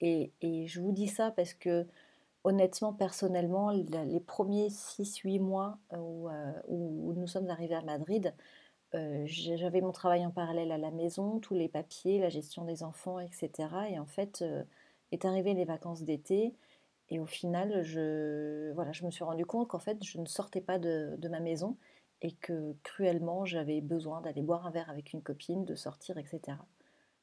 Et, 0.00 0.32
je 0.42 0.80
vous 0.80 0.92
dis 0.92 1.08
ça 1.08 1.30
parce 1.30 1.54
que 1.54 1.86
honnêtement, 2.44 2.92
personnellement, 2.92 3.70
les 3.70 4.20
premiers 4.20 4.68
6-8 4.68 5.40
mois 5.40 5.78
euh, 5.92 6.52
où, 6.68 7.14
nous 7.14 7.26
sommes 7.26 7.48
arrivés 7.48 7.74
à 7.74 7.82
Madrid, 7.82 8.34
euh, 8.94 9.24
j'avais 9.26 9.80
mon 9.80 9.92
travail 9.92 10.24
en 10.24 10.30
parallèle 10.30 10.70
à 10.70 10.78
la 10.78 10.90
maison, 10.90 11.40
tous 11.40 11.54
les 11.54 11.68
papiers, 11.68 12.20
la 12.20 12.28
gestion 12.28 12.64
des 12.64 12.82
enfants, 12.82 13.18
etc. 13.18 13.50
Et 13.90 13.98
en 13.98 14.06
fait, 14.06 14.42
euh, 14.42 14.62
est 15.10 15.24
arrivé 15.24 15.54
les 15.54 15.64
vacances 15.64 16.02
d'été. 16.02 16.54
Et 17.10 17.18
au 17.18 17.26
final, 17.26 17.82
je, 17.82 18.72
voilà, 18.72 18.92
je 18.92 19.04
me 19.04 19.10
suis 19.10 19.24
rendu 19.24 19.44
compte 19.44 19.68
qu'en 19.68 19.78
fait, 19.78 20.02
je 20.02 20.18
ne 20.18 20.26
sortais 20.26 20.60
pas 20.60 20.78
de, 20.78 21.18
ma 21.28 21.40
maison 21.40 21.76
et 22.22 22.32
que 22.32 22.74
cruellement, 22.82 23.44
j'avais 23.44 23.80
besoin 23.80 24.20
d'aller 24.20 24.42
boire 24.42 24.66
un 24.66 24.70
verre 24.70 24.90
avec 24.90 25.12
une 25.12 25.22
copine, 25.22 25.64
de 25.64 25.74
sortir, 25.74 26.16
etc. 26.16 26.58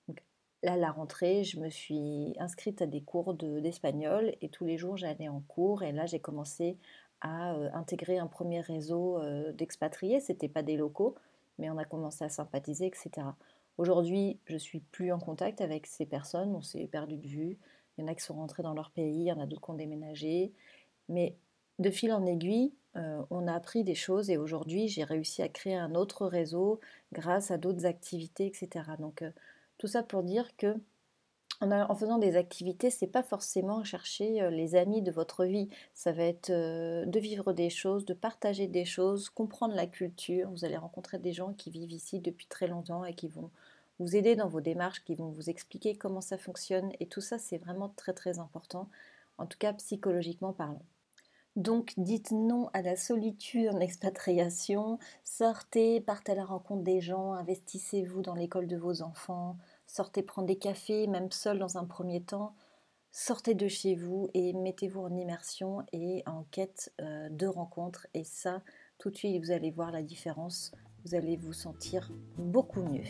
Donc, 0.08 0.22
là, 0.64 0.76
la 0.78 0.92
rentrée, 0.92 1.44
je 1.44 1.60
me 1.60 1.70
suis 1.70 2.36
inscrite 2.38 2.82
à 2.82 2.86
des 2.86 3.02
cours 3.02 3.34
d'espagnol 3.34 4.36
et 4.42 4.50
tous 4.50 4.66
les 4.66 4.78
jours, 4.78 4.98
j'allais 4.98 5.30
en 5.30 5.40
cours. 5.48 5.84
Et 5.84 5.94
là, 5.94 6.06
j'ai 6.06 6.20
commencé 6.20 6.78
à 7.22 7.56
euh, 7.56 7.70
intégrer 7.74 8.20
un 8.20 8.28
premier 8.28 8.60
réseau 8.60 9.20
d'expatriés. 9.54 10.20
Ce 10.20 10.32
n'était 10.32 10.50
pas 10.50 10.64
des 10.64 10.78
locaux, 10.78 11.16
mais 11.58 11.70
on 11.70 11.78
a 11.78 11.86
commencé 11.86 12.24
à 12.24 12.30
sympathiser, 12.30 12.88
etc. 12.88 13.28
Aujourd'hui, 13.78 14.40
je 14.46 14.58
suis 14.58 14.80
plus 14.80 15.12
en 15.12 15.20
contact 15.20 15.62
avec 15.62 15.88
ces 15.88 16.06
personnes, 16.06 16.56
on 16.56 16.62
s'est 16.62 16.88
perdu 16.88 17.18
de 17.18 17.28
vue. 17.28 17.58
Il 17.98 18.02
y 18.02 18.04
en 18.04 18.08
a 18.08 18.16
qui 18.16 18.24
sont 18.24 18.36
rentrés 18.36 18.64
dans 18.64 18.74
leur 18.74 18.92
pays, 18.92 19.22
il 19.22 19.28
y 19.28 19.32
en 19.32 19.40
a 19.40 19.46
d'autres 19.46 19.62
qui 19.62 19.72
ont 19.72 19.76
déménagé. 19.76 20.54
Mais 21.10 21.36
de 21.80 21.90
fil 21.90 22.14
en 22.14 22.26
aiguille, 22.26 22.74
euh, 22.98 23.22
on 23.30 23.48
a 23.48 23.54
appris 23.54 23.84
des 23.84 23.96
choses 23.96 24.30
et 24.30 24.38
aujourd'hui, 24.38 24.88
j'ai 24.88 25.04
réussi 25.04 25.42
à 25.42 25.50
créer 25.50 25.76
un 25.76 25.96
autre 25.96 26.26
réseau 26.26 26.80
grâce 27.14 27.52
à 27.52 27.58
d'autres 27.58 27.86
activités, 27.86 28.46
etc. 28.46 28.86
Donc, 29.00 29.22
euh, 29.22 29.32
tout 29.78 29.88
ça 29.88 30.04
pour 30.04 30.24
dire 30.24 30.56
que 30.58 30.76
en, 31.62 31.96
faisant 31.96 32.18
des 32.18 32.36
activités, 32.36 32.90
c'est 32.90 33.08
pas 33.08 33.24
forcément 33.24 33.84
chercher 33.84 34.50
les 34.52 34.76
amis 34.76 35.02
de 35.02 35.12
votre 35.12 35.46
vie. 35.46 35.70
Ça 35.94 36.12
va 36.12 36.24
être 36.24 36.52
de 36.52 37.20
vivre 37.20 37.54
des 37.54 37.70
choses, 37.70 38.06
de 38.06 38.14
partager 38.14 38.68
des 38.68 38.86
choses, 38.86 39.30
comprendre 39.30 39.76
la 39.76 39.88
culture. 39.88 40.50
Vous 40.52 40.66
allez 40.66 40.78
rencontrer 40.78 41.20
des 41.20 41.34
gens 41.34 41.54
qui 41.54 41.70
vivent 41.70 41.92
ici 41.92 42.20
depuis 42.20 42.48
très 42.48 42.68
longtemps 42.68 43.06
et 43.06 43.14
qui 43.14 43.28
vont 43.28 43.52
vous 44.00 44.16
aider 44.16 44.36
dans 44.36 44.48
vos 44.48 44.62
démarches, 44.62 45.04
qui 45.04 45.16
vont 45.16 45.30
vous 45.30 45.50
expliquer 45.50 45.96
comment 45.96 46.22
ça 46.22 46.38
fonctionne. 46.38 46.92
Et 47.00 47.06
tout 47.06 47.22
ça, 47.22 47.38
c'est 47.38 47.58
vraiment 47.58 47.90
très 47.90 48.14
très 48.14 48.40
important, 48.40 48.90
en 49.38 49.46
tout 49.46 49.58
cas 49.60 49.74
psychologiquement 49.74 50.54
parlant. 50.54 50.82
Donc 51.58 51.94
dites 51.98 52.32
non 52.32 52.70
à 52.74 52.82
la 52.82 52.96
solitude 52.96 53.70
en 53.70 53.80
expatriation, 53.80 55.00
sortez, 55.26 56.00
partez 56.00 56.32
à 56.32 56.36
la 56.36 56.46
rencontre 56.46 56.84
des 56.84 57.02
gens, 57.02 57.34
investissez-vous 57.34 58.22
dans 58.22 58.36
l'école 58.36 58.68
de 58.68 58.78
vos 58.78 59.02
enfants, 59.02 59.58
sortez 59.92 60.24
prendre 60.24 60.48
des 60.48 60.58
cafés, 60.58 61.06
même 61.08 61.32
seul 61.32 61.60
dans 61.60 61.78
un 61.78 61.84
premier 61.84 62.22
temps, 62.24 62.56
sortez 63.12 63.56
de 63.56 63.68
chez 63.68 63.96
vous 63.96 64.30
et 64.34 64.54
mettez-vous 64.54 65.02
en 65.02 65.14
immersion 65.14 65.84
et 65.92 66.24
en 66.26 66.44
quête 66.50 66.94
euh, 67.02 67.28
de 67.30 67.46
rencontres. 67.46 68.08
Et 68.14 68.24
ça, 68.24 68.62
tout 69.00 69.10
de 69.10 69.18
suite, 69.18 69.44
vous 69.44 69.52
allez 69.52 69.70
voir 69.70 69.92
la 69.92 70.02
différence, 70.02 70.72
vous 71.04 71.14
allez 71.14 71.36
vous 71.36 71.52
sentir 71.52 72.10
beaucoup 72.38 72.84
mieux. 72.84 73.04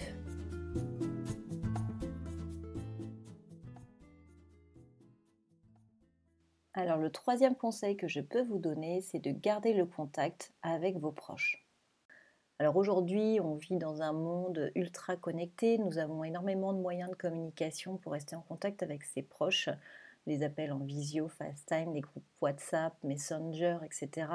Alors 6.73 6.97
le 6.97 7.11
troisième 7.11 7.55
conseil 7.55 7.95
que 7.95 8.07
je 8.07 8.21
peux 8.21 8.43
vous 8.43 8.57
donner, 8.57 9.01
c'est 9.01 9.19
de 9.19 9.29
garder 9.29 9.73
le 9.73 9.85
contact 9.85 10.51
avec 10.63 10.97
vos 10.97 11.11
proches. 11.11 11.63
Alors 12.61 12.77
aujourd'hui, 12.77 13.39
on 13.41 13.55
vit 13.55 13.77
dans 13.77 14.03
un 14.03 14.13
monde 14.13 14.71
ultra 14.75 15.15
connecté, 15.15 15.79
nous 15.79 15.97
avons 15.97 16.23
énormément 16.23 16.73
de 16.73 16.77
moyens 16.77 17.09
de 17.09 17.15
communication 17.15 17.97
pour 17.97 18.11
rester 18.11 18.35
en 18.35 18.41
contact 18.41 18.83
avec 18.83 19.03
ses 19.03 19.23
proches, 19.23 19.67
les 20.27 20.43
appels 20.43 20.71
en 20.71 20.77
visio, 20.77 21.27
FaceTime, 21.27 21.91
les 21.91 22.01
groupes 22.01 22.23
WhatsApp, 22.39 22.93
Messenger, 23.03 23.77
etc. 23.83 24.27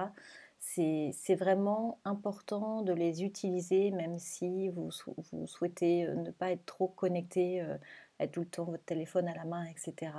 C'est 0.59 1.37
vraiment 1.37 2.01
important 2.03 2.83
de 2.83 2.93
les 2.93 3.23
utiliser 3.23 3.93
même 3.93 4.19
si 4.19 4.71
vous, 4.71 4.91
souhaitez 5.47 6.07
euh, 6.09 6.17
ne 6.17 6.33
pas 6.33 6.51
être 6.51 6.67
trop 6.67 6.89
connecté, 6.89 7.63
euh, 7.63 7.79
être 8.19 8.33
tout 8.33 8.41
le 8.41 8.49
temps 8.49 8.65
votre 8.65 8.85
téléphone 8.85 9.29
à 9.29 9.37
la 9.37 9.45
main, 9.45 9.67
etc 9.67 10.11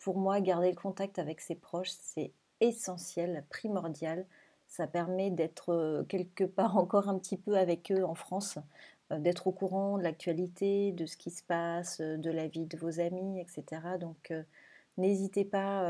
pour 0.00 0.18
moi, 0.18 0.40
garder 0.40 0.70
le 0.70 0.76
contact 0.76 1.18
avec 1.18 1.40
ses 1.40 1.54
proches, 1.54 1.90
c'est 1.90 2.32
essentiel, 2.60 3.44
primordial. 3.50 4.26
Ça 4.68 4.86
permet 4.86 5.30
d'être 5.30 6.04
quelque 6.08 6.44
part 6.44 6.76
encore 6.76 7.08
un 7.08 7.18
petit 7.18 7.36
peu 7.36 7.56
avec 7.56 7.92
eux 7.92 8.04
en 8.04 8.14
France, 8.14 8.58
d'être 9.10 9.46
au 9.46 9.52
courant 9.52 9.98
de 9.98 10.02
l'actualité, 10.02 10.92
de 10.92 11.06
ce 11.06 11.16
qui 11.16 11.30
se 11.30 11.42
passe, 11.42 12.00
de 12.00 12.30
la 12.30 12.48
vie 12.48 12.66
de 12.66 12.76
vos 12.76 13.00
amis, 13.00 13.40
etc. 13.40 13.82
Donc, 14.00 14.32
n'hésitez 14.98 15.44
pas 15.44 15.82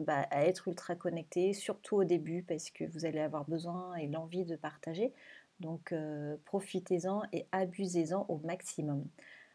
bah, 0.00 0.26
à 0.30 0.44
être 0.44 0.68
ultra 0.68 0.94
connecté, 0.94 1.54
surtout 1.54 1.96
au 1.96 2.04
début, 2.04 2.42
parce 2.42 2.70
que 2.70 2.84
vous 2.84 3.04
allez 3.06 3.20
avoir 3.20 3.44
besoin 3.46 3.94
et 3.96 4.06
l'envie 4.06 4.44
de 4.44 4.56
partager. 4.56 5.12
Donc, 5.60 5.94
profitez-en 6.44 7.22
et 7.32 7.46
abusez-en 7.52 8.26
au 8.28 8.38
maximum. 8.44 9.04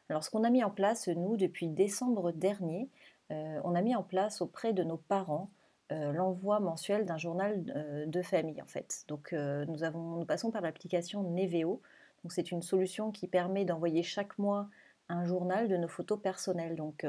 Alors, 0.10 0.24
ce 0.24 0.29
qu'on 0.29 0.43
a 0.43 0.50
mis 0.50 0.63
en 0.63 0.72
place, 0.72 1.07
nous, 1.07 1.38
depuis 1.38 1.67
décembre 1.67 2.31
dernier, 2.31 2.89
on 3.29 3.75
a 3.75 3.81
mis 3.81 3.95
en 3.95 4.03
place 4.03 4.41
auprès 4.41 4.74
de 4.74 4.84
nos 4.84 4.98
parents 4.98 5.50
euh, 5.91 6.11
l'envoi 6.11 6.59
mensuel 6.59 7.05
d'un 7.05 7.17
journal 7.17 7.63
euh, 7.75 8.05
de 8.05 8.21
famille 8.21 8.61
en 8.61 8.67
fait. 8.67 9.03
Donc 9.07 9.33
nous, 9.33 9.83
avons, 9.83 10.17
nous 10.17 10.25
passons 10.25 10.51
par 10.51 10.61
l'application 10.61 11.23
Neveo. 11.23 11.81
C'est 12.29 12.51
une 12.51 12.63
solution 12.63 13.11
qui 13.11 13.27
permet 13.27 13.65
d'envoyer 13.65 14.01
chaque 14.01 14.39
mois 14.39 14.67
un 15.09 15.25
journal 15.25 15.67
de 15.67 15.77
nos 15.77 15.87
photos 15.87 16.19
personnelles. 16.19 16.75
Donc 16.75 17.05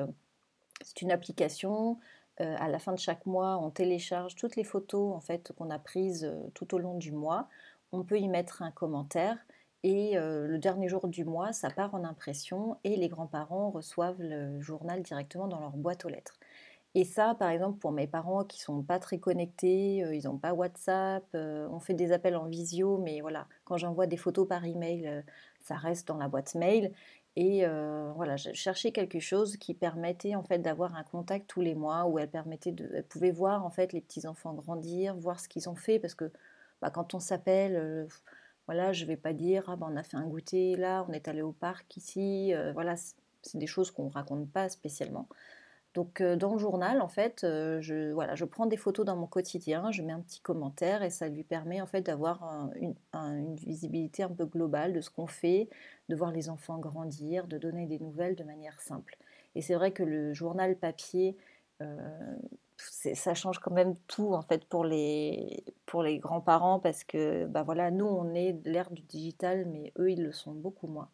c'est 0.83 1.01
une 1.01 1.11
application. 1.11 1.99
à 2.39 2.69
la 2.69 2.79
fin 2.79 2.93
de 2.93 2.99
chaque 2.99 3.25
mois, 3.25 3.59
on 3.63 3.71
télécharge 3.71 4.35
toutes 4.35 4.57
les 4.57 4.65
photos 4.65 5.15
en 5.17 5.21
fait 5.21 5.53
qu'on 5.57 5.71
a 5.71 5.79
prises 5.79 6.31
tout 6.53 6.75
au 6.75 6.79
long 6.79 6.99
du 6.99 7.13
mois. 7.13 7.49
On 7.93 8.05
peut 8.05 8.19
y 8.19 8.29
mettre 8.29 8.61
un 8.61 8.71
commentaire 8.71 9.39
et 9.87 10.19
euh, 10.19 10.49
le 10.49 10.59
dernier 10.59 10.89
jour 10.89 11.07
du 11.07 11.25
mois, 11.25 11.53
ça 11.53 11.71
part 11.71 11.95
en 11.95 12.03
impression 12.03 12.77
et 12.83 12.97
les 12.97 13.09
grands-parents 13.09 13.71
reçoivent 13.71 14.21
le 14.21 14.61
journal 14.61 15.01
directement 15.01 15.47
dans 15.47 15.61
leur 15.61 15.77
boîte 15.77 16.05
aux 16.05 16.09
lettres. 16.09 16.41
Et 16.97 17.05
ça, 17.05 17.37
par 17.39 17.51
exemple, 17.51 17.79
pour 17.79 17.93
mes 17.93 18.09
parents 18.09 18.43
qui 18.45 18.61
sont 18.61 18.83
pas 18.83 18.99
très 18.99 19.19
connectés, 19.19 20.03
euh, 20.03 20.15
ils 20.15 20.25
n'ont 20.25 20.39
pas 20.39 20.53
WhatsApp, 20.53 21.25
euh, 21.35 21.69
on 21.71 21.79
fait 21.79 21.95
des 21.95 22.11
appels 22.11 22.37
en 22.37 22.47
visio, 22.47 22.99
mais 22.99 23.21
voilà, 23.21 23.47
quand 23.65 23.77
j'envoie 23.77 24.07
des 24.07 24.17
photos 24.17 24.49
par 24.49 24.65
email, 24.65 25.23
ça 25.61 25.77
reste 25.77 26.09
dans 26.09 26.17
la 26.17 26.29
boîte 26.29 26.55
mail. 26.55 26.93
Et 27.37 27.67
voilà, 28.17 28.37
j'ai 28.37 28.55
cherché 28.55 28.93
quelque 28.93 29.21
chose 29.21 29.59
qui 29.59 29.75
permettait 29.75 30.35
en 30.35 30.43
fait 30.43 30.59
d'avoir 30.59 30.97
un 30.97 31.05
contact 31.05 31.47
tous 31.49 31.61
les 31.61 31.75
mois, 31.75 32.07
où 32.07 32.19
elle 32.19 32.31
permettait 32.31 32.73
de, 32.73 33.03
pouvait 33.03 33.31
voir 33.31 33.65
en 33.65 33.71
fait 33.71 33.93
les 33.93 34.01
petits 34.01 34.27
enfants 34.27 34.55
grandir, 34.55 35.15
voir 35.17 35.39
ce 35.39 35.49
qu'ils 35.49 35.69
ont 35.69 35.77
fait, 35.77 35.99
parce 35.99 36.15
que 36.15 36.33
bah, 36.81 36.91
quand 36.91 37.13
on 37.15 37.21
s'appelle 37.21 38.09
voilà, 38.67 38.93
je 38.93 39.05
vais 39.05 39.17
pas 39.17 39.33
dire, 39.33 39.65
ah 39.69 39.77
ben, 39.77 39.89
on 39.91 39.97
a 39.97 40.03
fait 40.03 40.17
un 40.17 40.27
goûter 40.27 40.77
là, 40.77 41.07
on 41.09 41.13
est 41.13 41.29
allé 41.29 41.43
au 41.43 41.53
parc 41.53 41.97
ici. 41.97 42.53
Euh, 42.53 42.73
voilà, 42.73 42.97
c'est 42.97 43.59
des 43.59 43.67
choses 43.67 43.91
qu'on 43.91 44.09
raconte 44.09 44.51
pas 44.51 44.69
spécialement. 44.69 45.29
Donc 45.97 46.21
euh, 46.21 46.37
dans 46.37 46.53
le 46.53 46.59
journal, 46.59 47.01
en 47.01 47.09
fait, 47.09 47.43
euh, 47.43 47.81
je, 47.81 48.13
voilà, 48.13 48.35
je 48.35 48.45
prends 48.45 48.67
des 48.67 48.77
photos 48.77 49.07
dans 49.07 49.17
mon 49.17 49.27
quotidien, 49.27 49.91
je 49.93 50.03
mets 50.03 50.13
un 50.13 50.21
petit 50.21 50.41
commentaire 50.41 51.03
et 51.03 51.09
ça 51.09 51.27
lui 51.27 51.43
permet 51.43 51.81
en 51.81 51.87
fait 51.87 52.03
d'avoir 52.03 52.69
une, 52.77 53.55
visibilité 53.55 54.23
un 54.23 54.29
peu 54.29 54.45
globale 54.45 54.93
de 54.93 55.01
ce 55.01 55.09
qu'on 55.09 55.27
fait, 55.27 55.71
de 56.11 56.15
voir 56.15 56.33
les 56.33 56.51
enfants 56.51 56.79
grandir, 56.79 57.47
de 57.47 57.57
donner 57.57 57.87
des 57.87 57.99
nouvelles 57.99 58.37
de 58.37 58.45
manière 58.45 58.79
simple. 58.83 59.17
Et 59.55 59.63
c'est 59.63 59.75
vrai 59.75 59.91
que 59.93 60.03
le 60.03 60.35
journal 60.35 60.77
papier, 60.77 61.35
ça 62.77 63.33
change 63.33 63.59
quand 63.59 63.73
même 63.73 63.97
tout 64.07 64.35
en 64.35 64.43
fait 64.43 64.67
pour 64.67 64.85
les, 64.85 65.65
pour 65.87 66.03
les 66.03 66.19
grands-parents 66.19 66.79
parce 66.79 67.05
que 67.05 67.47
bah 67.47 67.63
voilà, 67.63 67.91
nous 67.91 68.05
on 68.05 68.35
est 68.35 68.53
de 68.53 68.71
l'ère 68.71 68.91
du 68.91 69.01
digital 69.01 69.65
mais 69.67 69.95
eux 69.99 70.11
ils 70.11 70.23
le 70.23 70.33
sont 70.33 70.53
beaucoup 70.53 70.89
moins. 70.89 71.09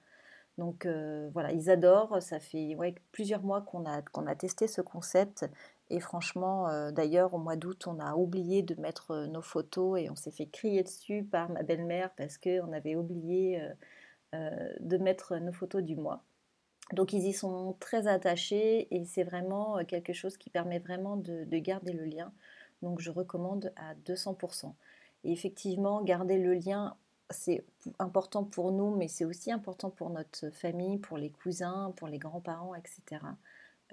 Donc 0.59 0.85
euh, 0.85 1.31
voilà, 1.33 1.53
ils 1.53 1.71
adorent, 1.71 2.21
ça 2.21 2.39
fait 2.39 2.77
plusieurs 3.11 3.43
mois 3.43 3.63
qu'on 3.63 3.87
a, 3.87 4.35
testé 4.35 4.67
ce 4.67 4.83
concept 4.83 5.47
et 5.89 5.99
franchement 5.99 6.69
euh, 6.69 6.91
d'ailleurs 6.91 7.35
au 7.35 7.39
mois 7.39 7.57
d'août 7.57 7.87
on 7.87 7.99
a 7.99 8.15
oublié 8.15 8.63
de 8.63 8.75
mettre 8.81 9.13
euh, 9.13 9.27
nos 9.27 9.43
photos 9.43 10.01
et 10.01 10.11
on 10.11 10.15
s'est 10.15 10.31
fait 10.31 10.47
crier 10.47 10.83
dessus 10.83 11.25
par 11.25 11.51
ma 11.51 11.63
belle-mère 11.63 12.11
parce 12.17 12.39
qu'on 12.39 12.73
avait 12.73 12.97
oublié 12.97 13.63
de 14.33 14.97
mettre 14.97 15.37
nos 15.37 15.53
photos 15.53 15.83
du 15.83 15.95
mois. 15.95 16.23
Donc 16.93 17.13
ils 17.13 17.27
y 17.27 17.33
sont 17.35 17.77
très 17.81 18.07
attachés 18.07 18.89
et 18.95 19.05
c'est 19.05 19.25
vraiment 19.25 19.85
quelque 19.85 20.15
chose 20.15 20.39
qui 20.39 20.49
permet 20.49 20.79
vraiment 20.79 21.17
de, 21.17 21.45
garder 21.59 21.93
le 21.93 22.05
lien. 22.05 22.33
Donc 22.81 23.01
je 23.01 23.11
recommande 23.11 23.73
à 23.77 23.95
200%. 24.07 24.73
Et 25.25 25.33
effectivement, 25.33 26.03
garder 26.03 26.39
le 26.39 26.55
lien, 26.55 26.97
c'est 27.33 27.65
important 27.99 28.45
pour 28.45 28.73
nous, 28.73 28.95
mais 28.95 29.09
c'est 29.09 29.25
aussi 29.25 29.51
important 29.51 29.91
pour 29.91 30.11
notre 30.11 30.51
famille, 30.51 30.99
pour 30.99 31.19
les 31.19 31.31
cousins, 31.31 31.93
pour 31.97 32.09
les 32.09 32.19
grands-parents, 32.19 32.75
etc. 32.75 33.21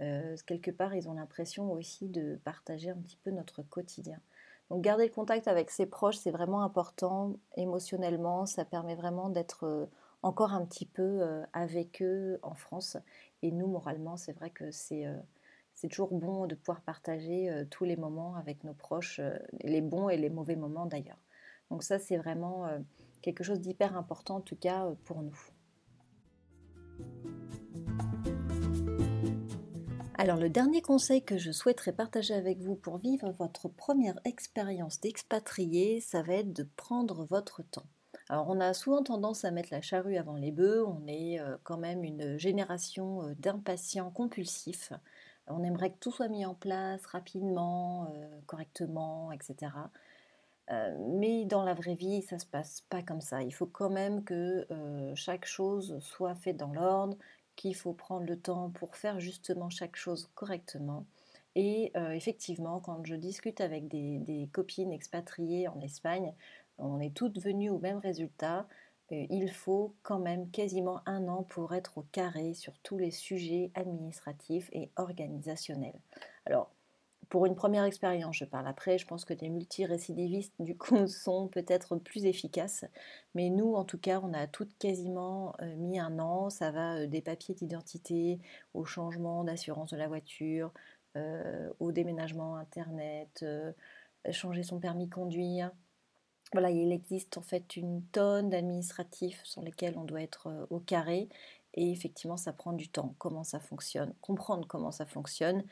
Euh, 0.02 0.36
quelque 0.46 0.72
part, 0.72 0.96
ils 0.96 1.10
ont 1.10 1.14
l'impression 1.14 1.72
aussi 1.72 2.08
de 2.08 2.40
partager 2.44 2.90
un 2.90 2.98
petit 2.98 3.18
peu 3.18 3.32
notre 3.32 3.64
quotidien. 3.64 4.20
Donc 4.70 4.82
garder 4.82 5.06
le 5.08 5.14
contact 5.14 5.48
avec 5.48 5.72
ses 5.72 5.86
proches, 5.86 6.18
c'est 6.18 6.32
vraiment 6.32 6.64
important 6.64 7.34
émotionnellement, 7.56 8.46
ça 8.46 8.66
permet 8.66 8.96
vraiment 8.96 9.30
d'être 9.30 9.66
euh, 9.66 9.86
encore 10.22 10.54
un 10.54 10.64
petit 10.66 10.86
peu 10.86 11.22
euh, 11.22 11.44
avec 11.54 12.02
eux 12.02 12.40
en 12.44 12.54
France. 12.54 12.98
Et 13.42 13.52
nous, 13.52 13.68
moralement, 13.68 14.16
c'est 14.16 14.34
vrai 14.34 14.50
que 14.50 14.72
c'est 14.72 15.06
c'est 15.74 15.88
toujours 15.88 16.12
bon 16.12 16.46
de 16.46 16.56
pouvoir 16.56 16.82
partager 16.82 17.50
tous 17.72 17.86
les 17.86 17.96
moments 17.96 18.36
avec 18.36 18.66
nos 18.66 18.74
proches, 18.74 19.22
les 19.64 19.80
bons 19.80 20.10
et 20.10 20.18
les 20.18 20.30
mauvais 20.30 20.58
moments 20.58 20.86
d'ailleurs. 20.86 21.24
Donc 21.72 21.84
ça, 21.84 22.00
c'est 22.00 22.18
vraiment 22.18 22.68
quelque 23.22 23.44
chose 23.44 23.60
d'hyper 23.60 23.98
important, 23.98 24.38
en 24.38 24.42
tout 24.42 24.56
cas 24.56 24.88
pour 25.06 25.22
nous. 25.22 25.38
Alors 30.20 30.36
le 30.36 30.50
dernier 30.50 30.82
conseil 30.82 31.24
que 31.24 31.38
je 31.38 31.50
souhaiterais 31.50 31.94
partager 31.94 32.34
avec 32.34 32.60
vous 32.60 32.76
pour 32.76 32.98
vivre 32.98 33.32
votre 33.40 33.70
première 33.70 34.20
expérience 34.26 35.00
d'expatrié, 35.00 36.02
ça 36.02 36.22
va 36.22 36.34
être 36.34 36.52
de 36.52 36.68
prendre 36.76 37.24
votre 37.24 37.64
temps. 37.64 37.86
Alors 38.28 38.50
on 38.50 38.60
a 38.60 38.74
souvent 38.74 39.02
tendance 39.02 39.46
à 39.46 39.52
mettre 39.52 39.70
la 39.72 39.82
charrue 39.82 40.18
avant 40.18 40.36
les 40.36 40.52
bœufs, 40.52 40.86
on 40.86 41.08
est 41.08 41.40
euh, 41.40 41.56
quand 41.64 41.78
même 41.78 42.04
une 42.04 42.38
génération 42.38 43.24
euh, 43.24 43.34
d'impatients 43.40 44.12
compulsifs. 44.12 44.92
On 45.48 45.64
aimerait 45.64 45.92
que 45.92 46.00
tout 46.00 46.12
soit 46.12 46.28
mis 46.28 46.46
en 46.46 46.54
place 46.54 47.06
rapidement, 47.06 48.12
euh, 48.14 48.28
correctement, 48.46 49.32
etc. 49.32 49.72
mais 50.70 51.46
dans 51.46 51.64
la 51.64 51.74
vraie 51.74 51.96
vie, 51.96 52.22
ça 52.22 52.36
ne 52.36 52.42
se 52.42 52.46
passe 52.46 52.82
pas 52.90 53.02
comme 53.02 53.22
ça. 53.22 53.42
Il 53.42 53.54
faut 53.54 53.66
quand 53.66 53.90
même 53.90 54.24
que 54.24 54.68
chaque 55.16 55.46
chose 55.46 55.98
soit 56.00 56.36
faite 56.36 56.58
dans 56.58 56.72
l'ordre, 56.74 57.18
qu'il 57.56 57.76
faut 57.76 57.94
prendre 57.94 58.26
le 58.26 58.40
temps 58.40 58.70
pour 58.70 58.96
faire 58.96 59.20
justement 59.20 59.70
chaque 59.70 59.96
chose 59.96 60.30
correctement. 60.36 61.06
Et 61.56 61.92
effectivement, 62.14 62.80
quand 62.80 63.04
je 63.06 63.16
discute 63.16 63.62
avec 63.62 63.88
des, 63.88 64.20
des, 64.20 64.48
copines 64.52 64.92
expatriées 64.92 65.68
en 65.68 65.80
Espagne, 65.82 66.34
on 66.80 67.00
est 67.00 67.14
toutes 67.14 67.40
venues 67.40 67.70
au 67.70 67.80
même 67.80 68.00
résultat. 68.00 68.68
il 69.12 69.50
faut 69.52 69.96
quand 70.04 70.20
même 70.20 70.50
quasiment 70.52 71.02
un 71.06 71.28
an 71.28 71.44
pour 71.44 71.74
être 71.74 71.98
au 71.98 72.06
carré 72.12 72.54
sur 72.54 72.78
tous 72.80 72.98
les 72.98 73.12
sujets 73.12 73.72
administratifs 73.76 74.70
et 74.72 74.92
organisationnels. 74.96 76.00
Alors, 76.46 76.72
pour 77.30 77.46
une 77.46 77.56
première 77.56 77.84
expérience, 77.84 78.38
je 78.38 78.46
parle 78.46 78.68
après, 78.68 78.98
je 78.98 79.06
pense 79.06 79.24
que 79.24 79.36
les 79.36 79.50
multirécidivistes, 79.50 80.56
du 80.60 80.76
coup, 80.76 80.96
sont 81.08 81.48
peut-être 81.48 81.96
plus 81.96 82.26
efficaces. 82.26 82.86
Mais 83.36 83.50
nous, 83.50 83.76
en 83.76 83.86
tout 83.86 84.00
cas, 84.00 84.20
on 84.24 84.34
a 84.34 84.48
toutes 84.48 84.76
quasiment 84.80 85.56
euh, 85.62 85.76
mis 85.76 86.00
un 86.00 86.18
an. 86.18 86.50
Ça 86.50 86.72
va 86.72 86.96
euh, 86.96 87.08
des 87.08 87.22
papiers 87.22 87.54
d'identité 87.54 88.40
au 88.74 88.84
changement 88.84 89.44
d'assurance 89.44 89.92
de 89.92 89.98
la 89.98 90.08
voiture, 90.08 90.72
euh, 91.18 91.70
au 91.80 91.92
déménagement 91.92 92.56
Internet, 92.58 93.46
changer 94.32 94.64
son 94.64 94.80
permis 94.80 95.08
conduire. 95.08 95.72
Voilà, 96.52 96.72
il 96.72 96.92
existe 96.92 97.38
en 97.38 97.44
fait 97.44 97.78
une 97.78 98.04
tonne 98.08 98.50
d'administratifs 98.50 99.42
sur 99.44 99.62
lesquels 99.62 99.98
on 100.00 100.04
doit 100.04 100.24
être 100.24 100.68
au 100.72 100.80
carré. 100.80 101.30
Et 101.76 101.92
effectivement, 101.92 102.38
ça 102.38 102.54
prend 102.54 102.74
du 102.74 102.90
temps. 102.90 103.14
Comment 103.20 103.44
ça 103.44 103.60
fonctionne? 103.60 104.14
Comprendre 104.22 104.68
comment 104.68 104.92
ça 104.92 105.06
fonctionne 105.06 105.64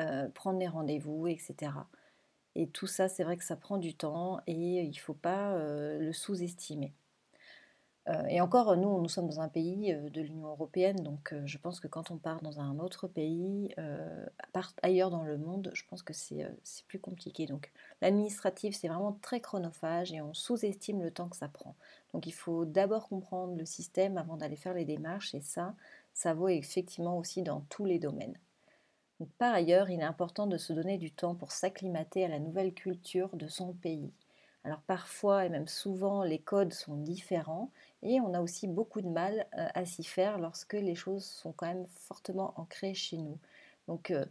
euh, 0.00 0.28
prendre 0.30 0.58
les 0.58 0.68
rendez-vous, 0.68 1.26
etc. 1.26 1.72
Et 2.54 2.66
tout 2.68 2.86
ça, 2.86 3.08
c'est 3.08 3.24
vrai 3.24 3.36
que 3.36 3.44
ça 3.44 3.56
prend 3.56 3.78
du 3.78 3.94
temps 3.94 4.40
et 4.46 4.82
il 4.82 4.88
ne 4.90 4.94
faut 4.96 5.14
pas 5.14 5.52
euh, 5.52 5.98
le 5.98 6.12
sous-estimer. 6.12 6.92
Euh, 8.08 8.24
et 8.26 8.40
encore, 8.40 8.76
nous, 8.76 9.00
nous 9.00 9.08
sommes 9.08 9.28
dans 9.28 9.40
un 9.40 9.48
pays 9.48 9.94
de 9.94 10.20
l'Union 10.20 10.48
européenne, 10.48 10.96
donc 10.96 11.34
je 11.44 11.58
pense 11.58 11.78
que 11.78 11.86
quand 11.86 12.10
on 12.10 12.16
part 12.16 12.40
dans 12.40 12.58
un 12.58 12.78
autre 12.78 13.06
pays, 13.06 13.74
ailleurs 14.82 15.10
dans 15.10 15.22
le 15.22 15.38
monde, 15.38 15.70
je 15.74 15.84
pense 15.88 16.02
que 16.02 16.12
c'est 16.12 16.46
plus 16.88 16.98
compliqué. 16.98 17.46
Donc 17.46 17.70
l'administratif, 18.00 18.74
c'est 18.74 18.88
vraiment 18.88 19.12
très 19.22 19.40
chronophage 19.40 20.12
et 20.12 20.20
on 20.20 20.34
sous-estime 20.34 21.02
le 21.02 21.10
temps 21.10 21.28
que 21.28 21.36
ça 21.36 21.48
prend. 21.48 21.76
Donc 22.12 22.26
il 22.26 22.32
faut 22.34 22.64
d'abord 22.64 23.08
comprendre 23.08 23.56
le 23.56 23.64
système 23.66 24.18
avant 24.18 24.36
d'aller 24.36 24.56
faire 24.56 24.74
les 24.74 24.84
démarches, 24.84 25.34
et 25.34 25.40
ça, 25.40 25.74
ça 26.14 26.34
vaut 26.34 26.48
effectivement 26.48 27.18
aussi 27.18 27.42
dans 27.42 27.60
tous 27.68 27.84
les 27.84 27.98
domaines. 27.98 28.36
Par 29.38 29.54
ailleurs, 29.54 29.90
il 29.90 30.00
est 30.00 30.04
important 30.04 30.46
de 30.46 30.56
se 30.56 30.72
donner 30.72 30.98
du 30.98 31.10
temps 31.10 31.34
pour 31.34 31.52
s'acclimater 31.52 32.24
à 32.24 32.28
la 32.28 32.38
nouvelle 32.38 32.74
culture 32.74 33.30
de 33.34 33.48
son 33.48 33.72
pays. 33.72 34.12
Alors 34.64 34.80
parfois 34.80 35.44
et 35.44 35.48
même 35.48 35.66
souvent, 35.66 36.22
les 36.22 36.38
codes 36.38 36.72
sont 36.72 36.96
différents 36.96 37.70
et 38.02 38.20
on 38.20 38.32
a 38.32 38.40
aussi 38.40 38.68
beaucoup 38.68 39.00
de 39.00 39.08
mal 39.08 39.46
euh, 39.58 39.66
à 39.74 39.84
s'y 39.84 40.04
faire 40.04 40.38
lorsque 40.38 40.74
les 40.74 40.94
choses 40.94 41.24
sont 41.24 41.52
quand 41.52 41.66
même 41.66 41.86
fortement 41.88 42.54
ancrées 42.56 42.94
chez 42.94 43.16
nous. 43.16 43.38
Donc 43.88 44.12
euh, 44.12 44.24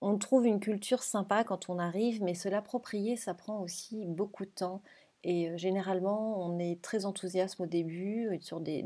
on 0.00 0.18
trouve 0.18 0.46
une 0.46 0.58
culture 0.58 1.04
sympa 1.04 1.44
quand 1.44 1.68
on 1.68 1.78
arrive, 1.78 2.22
mais 2.24 2.34
se 2.34 2.48
l'approprier, 2.48 3.16
ça 3.16 3.34
prend 3.34 3.60
aussi 3.60 4.04
beaucoup 4.06 4.44
de 4.44 4.50
temps. 4.50 4.82
Et 5.22 5.48
euh, 5.48 5.56
généralement, 5.56 6.44
on 6.44 6.58
est 6.58 6.82
très 6.82 7.04
enthousiaste 7.04 7.60
au 7.60 7.66
début 7.66 8.36
sur 8.40 8.60
des, 8.60 8.82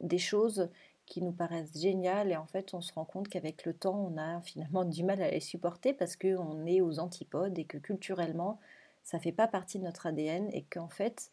des 0.00 0.18
choses 0.18 0.70
qui 1.06 1.22
nous 1.22 1.32
paraissent 1.32 1.80
géniales 1.80 2.30
et 2.30 2.36
en 2.36 2.46
fait 2.46 2.74
on 2.74 2.80
se 2.80 2.92
rend 2.92 3.04
compte 3.04 3.28
qu'avec 3.28 3.64
le 3.64 3.74
temps 3.74 4.10
on 4.12 4.16
a 4.18 4.40
finalement 4.42 4.84
du 4.84 5.04
mal 5.04 5.22
à 5.22 5.30
les 5.30 5.40
supporter 5.40 5.92
parce 5.92 6.16
qu'on 6.16 6.66
est 6.66 6.80
aux 6.80 6.98
antipodes 6.98 7.58
et 7.58 7.64
que 7.64 7.78
culturellement 7.78 8.58
ça 9.02 9.18
fait 9.18 9.32
pas 9.32 9.46
partie 9.46 9.78
de 9.78 9.84
notre 9.84 10.06
ADN 10.06 10.48
et 10.52 10.64
qu'en 10.64 10.88
fait 10.88 11.30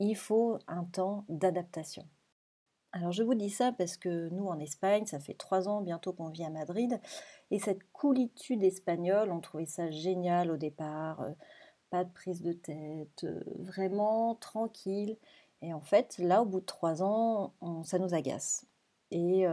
il 0.00 0.16
faut 0.16 0.58
un 0.68 0.84
temps 0.84 1.24
d'adaptation. 1.28 2.06
Alors 2.92 3.12
je 3.12 3.22
vous 3.22 3.34
dis 3.34 3.50
ça 3.50 3.72
parce 3.72 3.96
que 3.96 4.28
nous 4.30 4.46
en 4.46 4.58
Espagne, 4.58 5.04
ça 5.06 5.20
fait 5.20 5.34
trois 5.34 5.68
ans 5.68 5.82
bientôt 5.82 6.12
qu'on 6.12 6.30
vit 6.30 6.44
à 6.44 6.50
Madrid, 6.50 7.00
et 7.50 7.58
cette 7.58 7.82
coolitude 7.92 8.62
espagnole, 8.62 9.30
on 9.30 9.40
trouvait 9.40 9.66
ça 9.66 9.90
génial 9.90 10.50
au 10.50 10.56
départ, 10.56 11.20
euh, 11.20 11.30
pas 11.90 12.04
de 12.04 12.12
prise 12.12 12.42
de 12.42 12.52
tête, 12.52 13.24
euh, 13.24 13.42
vraiment 13.58 14.36
tranquille. 14.36 15.16
Et 15.62 15.74
en 15.74 15.80
fait, 15.80 16.18
là, 16.18 16.42
au 16.42 16.46
bout 16.46 16.60
de 16.60 16.66
trois 16.66 17.02
ans, 17.02 17.52
ça 17.84 17.98
nous 17.98 18.14
agace. 18.14 18.66
Et 19.10 19.46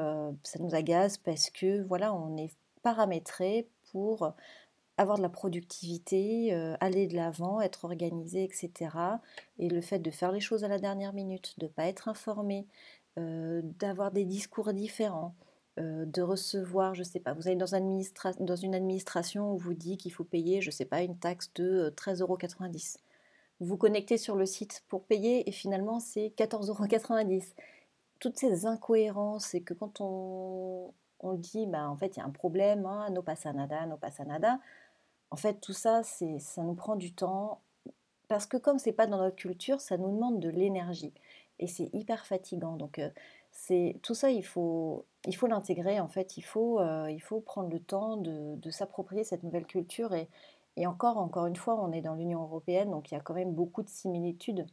ça 0.43 0.59
nous 0.59 0.75
agace 0.75 1.17
parce 1.17 1.49
que 1.49 1.81
voilà, 1.83 2.13
on 2.13 2.37
est 2.37 2.53
paramétré 2.83 3.67
pour 3.91 4.33
avoir 4.97 5.17
de 5.17 5.23
la 5.23 5.29
productivité, 5.29 6.53
aller 6.79 7.07
de 7.07 7.15
l'avant, 7.15 7.61
être 7.61 7.85
organisé, 7.85 8.43
etc. 8.43 8.71
Et 9.59 9.69
le 9.69 9.81
fait 9.81 9.99
de 9.99 10.11
faire 10.11 10.31
les 10.31 10.39
choses 10.39 10.63
à 10.63 10.67
la 10.67 10.79
dernière 10.79 11.13
minute, 11.13 11.53
de 11.57 11.65
ne 11.65 11.71
pas 11.71 11.85
être 11.85 12.07
informé, 12.07 12.67
d'avoir 13.17 14.11
des 14.11 14.25
discours 14.25 14.73
différents, 14.73 15.33
de 15.77 16.21
recevoir, 16.21 16.95
je 16.95 17.01
ne 17.01 17.05
sais 17.05 17.19
pas, 17.19 17.33
vous 17.33 17.47
allez 17.47 17.57
dans, 17.57 17.65
une 18.55 18.75
administration 18.75 19.53
où 19.53 19.57
vous 19.57 19.73
dit 19.73 19.97
qu'il 19.97 20.13
faut 20.13 20.23
payer, 20.23 20.61
je 20.61 20.69
ne 20.69 20.73
sais 20.73 20.85
pas, 20.85 21.01
une 21.01 21.17
taxe 21.17 21.51
de 21.55 21.93
13,90 21.97 22.21
euros. 22.21 22.37
Vous 23.59 23.67
vous 23.67 23.77
connectez 23.77 24.17
sur 24.17 24.35
le 24.35 24.45
site 24.45 24.83
pour 24.89 25.03
payer 25.03 25.47
et 25.47 25.51
finalement 25.51 25.99
c'est 25.99 26.33
14,90 26.37 26.69
euros 26.69 26.85
toutes 28.19 28.37
ces 28.37 28.65
incohérences 28.65 29.53
et 29.53 29.61
que 29.61 29.73
quand 29.73 30.01
on, 30.01 30.93
on 31.19 31.33
dit, 31.33 31.65
bah, 31.67 31.89
en 31.89 31.95
fait, 31.95 32.15
il 32.15 32.19
y 32.19 32.21
a 32.21 32.25
un 32.25 32.31
problème, 32.31 32.85
hein, 32.85 33.09
no 33.11 33.21
pasa 33.21 33.53
nada, 33.53 33.85
no 33.85 33.97
pasa 33.97 34.23
en 35.31 35.35
fait, 35.37 35.59
tout 35.59 35.73
ça, 35.73 36.01
ça 36.03 36.61
nous 36.61 36.75
prend 36.75 36.95
du 36.95 37.13
temps 37.13 37.59
parce 38.27 38.45
que 38.45 38.57
comme 38.57 38.79
c'est 38.79 38.93
pas 38.93 39.07
dans 39.07 39.17
notre 39.17 39.35
culture, 39.35 39.81
ça 39.81 39.97
nous 39.97 40.11
demande 40.11 40.39
de 40.39 40.49
l'énergie 40.49 41.13
et 41.59 41.67
c'est 41.67 41.89
hyper 41.93 42.25
fatigant. 42.25 42.75
Donc, 42.75 42.99
euh, 42.99 43.09
tout 44.01 44.13
ça, 44.13 44.29
il 44.31 44.45
faut, 44.45 45.05
il 45.25 45.35
faut 45.35 45.47
l'intégrer. 45.47 45.99
En 45.99 46.07
fait, 46.07 46.37
il 46.37 46.41
faut, 46.41 46.79
euh, 46.79 47.09
il 47.11 47.21
faut 47.21 47.39
prendre 47.39 47.69
le 47.69 47.79
temps 47.79 48.17
de, 48.17 48.55
de 48.55 48.69
s'approprier 48.69 49.23
cette 49.23 49.43
nouvelle 49.43 49.65
culture 49.65 50.13
et, 50.13 50.29
et 50.77 50.87
encore, 50.87 51.17
encore 51.17 51.45
une 51.47 51.55
fois, 51.55 51.79
on 51.81 51.91
est 51.91 52.01
dans 52.01 52.15
l'Union 52.15 52.43
européenne, 52.43 52.91
donc 52.91 53.11
il 53.11 53.15
y 53.15 53.17
a 53.17 53.21
quand 53.21 53.33
même 53.33 53.53
beaucoup 53.53 53.83
de 53.83 53.89
similitudes. 53.89 54.65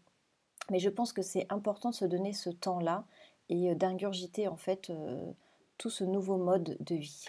Mais 0.71 0.79
je 0.79 0.89
pense 0.89 1.13
que 1.13 1.23
c'est 1.23 1.47
important 1.51 1.91
de 1.91 1.95
se 1.95 2.05
donner 2.05 2.33
ce 2.33 2.51
temps-là 2.51 3.05
et 3.53 3.71
euh, 3.71 3.75
d'ingurgiter 3.75 4.49
en 4.49 4.57
fait 4.57 4.91
euh, 4.91 5.33
tout 5.79 5.91
ce 5.91 6.05
nouveau 6.05 6.38
mode 6.38 6.77
de 6.81 6.97
vie. 6.97 7.27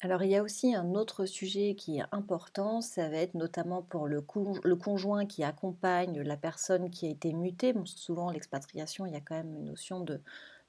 Alors 0.00 0.22
il 0.22 0.30
y 0.30 0.36
a 0.36 0.42
aussi 0.42 0.74
un 0.74 0.94
autre 0.94 1.26
sujet 1.26 1.74
qui 1.74 1.98
est 1.98 2.04
important, 2.10 2.80
ça 2.80 3.08
va 3.10 3.18
être 3.18 3.34
notamment 3.34 3.82
pour 3.82 4.06
le, 4.06 4.22
conjoint 4.22 5.26
qui 5.26 5.44
accompagne 5.44 6.22
la 6.22 6.38
personne 6.38 6.88
qui 6.88 7.06
a 7.06 7.10
été 7.10 7.34
mutée. 7.34 7.74
Souvent 7.84 8.30
l'expatriation, 8.30 9.04
il 9.04 9.12
y 9.12 9.16
a 9.16 9.20
quand 9.20 9.34
même 9.34 9.54
une 9.54 9.66
notion 9.66 10.00
de, 10.00 10.22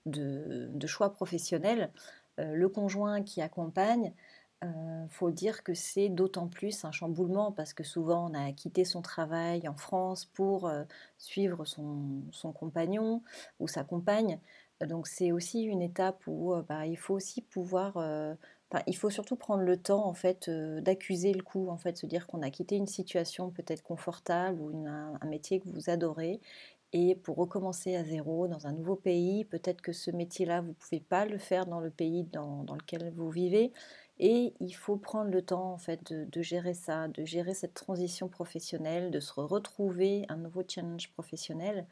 de, 0.06 0.88
choix 0.88 1.14
professionnel. 1.14 1.92
Euh, 2.40 2.54
le 2.54 2.68
conjoint 2.68 3.22
qui 3.24 3.42
accompagne, 3.42 4.14
il 4.64 5.10
faut 5.10 5.32
dire 5.32 5.64
que 5.64 5.74
c'est 5.74 6.10
d'autant 6.10 6.48
plus 6.48 6.86
un 6.86 6.92
chamboulement 6.92 7.52
parce 7.52 7.74
que 7.74 7.84
souvent 7.84 8.30
on 8.30 8.34
a 8.34 8.52
quitté 8.52 8.86
son 8.86 9.02
travail 9.02 9.68
en 9.68 9.76
France 9.76 10.26
pour 10.26 10.72
suivre 11.18 11.66
son, 11.66 12.54
compagnon 12.54 13.24
ou 13.60 13.68
sa 13.68 13.84
compagne. 13.84 14.40
Donc 14.88 15.08
c'est 15.08 15.32
aussi 15.32 15.64
une 15.64 15.82
étape 15.82 16.22
où 16.28 16.54
bah, 16.68 16.86
il 16.86 16.98
faut 16.98 17.16
aussi 17.16 17.42
pouvoir, 17.42 17.98
il 18.88 18.96
faut 18.96 19.10
surtout 19.10 19.36
prendre 19.36 19.64
le 19.64 19.78
temps 19.78 20.06
en 20.06 20.14
fait 20.14 20.50
d'accuser 20.50 21.34
le 21.34 21.44
coup, 21.44 21.70
en 21.70 21.78
fait, 21.78 21.98
se 21.98 22.06
dire 22.06 22.28
qu'on 22.28 22.42
a 22.42 22.50
quitté 22.52 22.76
une 22.76 22.88
situation 22.88 23.50
peut-être 23.50 23.84
confortable 23.84 24.62
ou 24.62 24.88
un, 24.88 25.18
métier 25.26 25.60
que 25.60 25.70
vous 25.70 25.90
adorez 25.90 26.40
et 26.94 27.16
pour 27.16 27.38
recommencer 27.38 27.96
à 27.96 28.04
zéro 28.04 28.48
dans 28.48 28.68
un 28.68 28.74
nouveau 28.74 28.96
pays, 28.96 29.46
peut-être 29.46 29.82
que 29.82 29.94
ce 29.94 30.12
métier-là, 30.12 30.60
vous 30.62 30.70
ne 30.70 30.74
pouvez 30.74 31.00
pas 31.00 31.26
le 31.26 31.38
faire 31.38 31.66
dans 31.66 31.80
le 31.80 31.90
pays 31.90 32.26
dans 32.26 32.66
lequel 32.76 33.14
vous 33.16 33.30
vivez. 33.30 33.72
Et 34.24 34.54
il 34.60 34.74
faut 34.74 34.98
prendre 34.98 35.32
le 35.32 35.42
temps 35.42 35.74
en 35.74 35.80
fait 35.80 36.14
de, 36.14 36.42
gérer 36.44 36.76
ça, 36.76 37.08
de 37.08 37.26
gérer 37.26 37.56
cette 37.56 37.74
transition 37.74 38.30
professionnelle, 38.30 39.10
de 39.10 39.20
se 39.20 39.34
retrouver 39.34 40.26
un 40.30 40.38
nouveau 40.38 40.62
challenge 40.66 41.12
professionnel. 41.12 41.88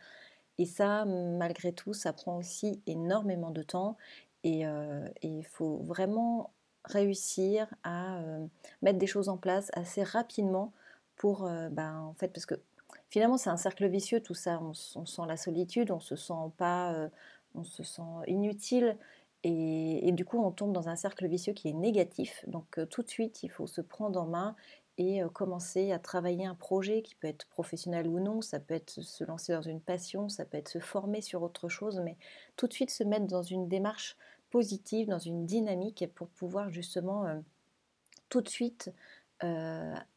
Et 0.59 0.67
ça, 0.67 1.05
malgré 1.05 1.73
tout, 1.73 1.93
ça 1.93 2.13
prend 2.13 2.37
aussi 2.37 2.83
énormément 2.85 3.49
de 3.49 3.63
temps. 3.63 3.97
Et 4.43 4.67
euh, 4.67 5.07
il 5.23 5.43
faut 5.43 5.77
vraiment 5.77 6.51
réussir 6.85 7.73
à 7.81 8.19
euh, 8.19 8.45
mettre 8.83 8.99
des 8.99 9.07
choses 9.07 9.27
en 9.27 9.37
place 9.37 9.71
assez 9.73 10.03
rapidement 10.03 10.71
pour, 11.15 11.47
euh, 11.47 11.69
ben, 11.69 11.97
en 11.99 12.13
fait, 12.13 12.27
parce 12.27 12.45
que 12.45 12.55
finalement 13.09 13.37
c'est 13.37 13.49
un 13.49 13.57
cercle 13.57 13.87
vicieux 13.87 14.21
tout 14.21 14.35
ça. 14.35 14.59
On, 14.61 14.73
on, 14.99 15.05
sent 15.07 15.23
la 15.27 15.35
solitude, 15.35 15.89
on 15.89 15.99
se 15.99 16.15
sent 16.15 16.51
pas, 16.57 17.09
on 17.55 17.63
se 17.63 17.81
sent 17.81 18.03
inutile. 18.27 18.97
Et, 19.43 20.11
du 20.11 20.25
coup, 20.25 20.43
on 20.43 20.51
tombe 20.51 20.73
dans 20.73 20.89
un 20.89 20.95
cercle 20.95 21.25
vicieux 21.27 21.53
qui 21.53 21.69
est 21.69 21.73
négatif. 21.73 22.43
Donc 22.47 22.77
euh, 22.77 22.85
tout 22.85 23.03
de 23.03 23.09
suite, 23.09 23.41
il 23.43 23.49
faut 23.49 23.67
se 23.67 23.79
prendre 23.79 24.21
en 24.21 24.25
main 24.25 24.55
et 24.97 25.23
euh, 25.23 25.29
commencer 25.29 25.93
à 25.93 25.99
travailler 25.99 26.45
un 26.45 26.55
projet 26.55 27.01
qui 27.01 27.15
peut 27.15 27.27
être 27.27 27.45
professionnel 27.47 28.07
ou 28.07 28.19
non, 28.19 28.41
ça 28.41 28.59
peut 28.59 28.73
être 28.73 29.01
se 29.01 29.23
lancer 29.23 29.53
dans 29.53 29.61
une 29.61 29.79
passion, 29.79 30.27
ça 30.27 30.43
peut 30.43 30.57
être 30.57 30.67
se 30.67 30.79
former 30.79 31.21
sur 31.21 31.41
autre 31.41 31.69
chose, 31.69 32.01
mais 32.03 32.17
tout 32.57 32.67
de 32.67 32.73
suite 32.73 32.89
se 32.89 33.03
mettre 33.05 33.27
dans 33.27 33.41
une 33.41 33.69
démarche 33.69 34.17
positive, 34.49 35.07
dans 35.07 35.19
une 35.19 35.45
dynamique 35.45 36.05
pour 36.15 36.27
pouvoir 36.27 36.69
justement 36.69 37.25
euh, 37.25 37.39
tout 38.27 38.41
de 38.41 38.49
suite 38.49 38.91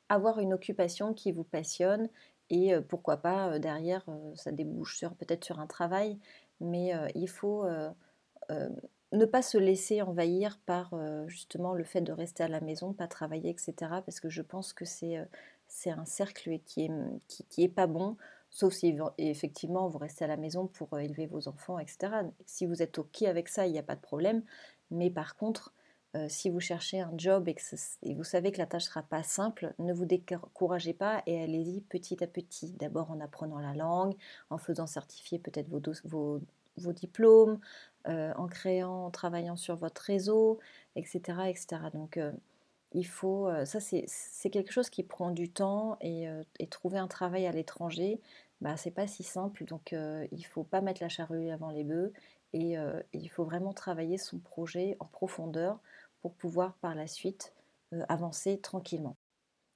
avoir 0.09 0.41
une 0.41 0.53
occupation 0.53 1.15
qui 1.15 1.31
vous 1.31 1.45
passionne 1.45 2.09
et 2.51 2.75
pourquoi 2.89 3.19
pas 3.19 3.61
derrière 3.61 4.05
ça 4.35 4.51
débouche 4.51 4.99
sur 4.99 5.15
peut-être 5.15 5.45
sur 5.45 5.61
un 5.61 5.69
travail, 5.69 6.19
mais 6.61 6.93
il 7.15 7.29
faut 7.29 7.65
ne 9.13 9.25
pas 9.25 9.43
se 9.43 9.59
laisser 9.59 10.03
envahir 10.03 10.59
par 10.65 10.95
euh, 10.95 11.27
justement 11.29 11.75
le 11.75 11.85
fait 11.85 12.01
de 12.01 12.13
rester 12.13 12.43
à 12.43 12.49
la 12.49 12.61
maison, 12.61 12.93
pas 12.93 13.07
travailler, 13.07 13.51
etc. 13.51 13.75
Parce 14.05 14.21
que 14.21 14.29
je 14.29 14.43
pense 14.43 14.73
que 14.73 14.85
c'est 14.85 15.19
euh, 15.19 15.25
un 15.87 16.05
cercle 16.05 16.59
qui 16.65 16.85
est, 16.85 16.91
qui, 17.29 17.63
est 17.63 17.69
pas 17.69 17.87
bon. 17.87 18.17
sauf 18.51 18.73
si 18.73 18.97
effectivement 19.19 19.89
vous 19.89 19.99
restez 19.99 20.25
à 20.25 20.29
la 20.29 20.37
maison 20.37 20.67
pour 20.67 20.99
élever 20.99 21.27
vos 21.27 21.49
enfants, 21.49 21.79
etc. 21.79 22.13
Si 22.47 22.67
vous 22.67 22.83
êtes 22.83 22.99
OK 22.99 23.23
avec 23.23 23.49
ça, 23.49 23.67
il 23.67 23.73
n'y 23.73 23.79
a 23.79 23.83
pas 23.83 23.97
de 23.97 24.01
problème. 24.01 24.43
Mais 24.91 25.11
par 25.11 25.37
contre, 25.37 25.73
si 26.29 26.51
vous 26.51 26.61
cherchez 26.61 27.01
un 27.01 27.13
job 27.17 27.49
et, 27.49 27.55
que 27.55 27.63
vous 28.15 28.25
savez 28.25 28.53
que 28.53 28.59
la 28.59 28.67
tâche 28.67 28.85
ne 28.85 28.89
sera 28.89 29.03
pas 29.03 29.23
simple, 29.23 29.73
ne 29.79 29.95
vous 29.95 30.05
découragez 30.05 30.93
pas 30.93 31.23
et 31.27 31.43
allez-y 31.43 31.81
petit 31.81 32.23
à 32.23 32.27
petit. 32.27 32.73
D'abord 32.73 33.11
en 33.11 33.21
apprenant 33.21 33.59
la 33.59 33.73
langue, 33.73 34.15
en 34.51 34.59
faisant 34.59 34.87
certifier 34.87 35.39
peut-être 35.39 35.71
vos, 35.71 35.81
vos, 36.05 36.41
vos, 36.77 36.93
diplômes, 36.93 37.59
en 38.07 38.47
créant, 38.49 39.07
en 39.07 39.11
travaillant 39.11 39.57
sur 39.57 39.77
votre 39.77 40.03
réseau, 40.03 40.59
etc. 40.97 41.21
etc. 41.49 41.67
Donc 41.95 42.19
il 42.93 43.07
faut, 43.07 43.49
ça 43.65 43.81
c'est 43.81 44.51
quelque 44.51 44.73
chose 44.73 44.91
qui 44.91 45.03
prend 45.03 45.31
du 45.31 45.51
temps 45.51 45.97
et, 46.01 46.27
trouver 46.71 46.99
un 46.99 47.09
travail 47.09 47.47
à 47.47 47.53
l'étranger, 47.53 48.21
bah, 48.61 48.77
c'est 48.77 48.91
pas 48.91 49.07
si 49.07 49.23
simple. 49.23 49.65
Donc 49.65 49.95
il 50.33 50.47
faut 50.47 50.65
pas 50.65 50.81
mettre 50.81 51.03
la 51.03 51.09
charrue 51.09 51.51
avant 51.51 51.71
les 51.71 51.85
bœufs 51.85 52.13
et 52.53 52.77
il 53.13 53.29
faut 53.29 53.45
vraiment 53.45 53.73
travailler 53.73 54.19
son 54.19 54.39
projet 54.39 54.97
en 55.01 55.07
profondeur 55.07 55.79
pour 56.23 56.33
pouvoir 56.33 56.75
par 56.75 56.95
la 56.95 57.07
suite 57.07 57.53
euh, 57.93 58.03
avancer 58.09 58.59
tranquillement. 58.59 59.17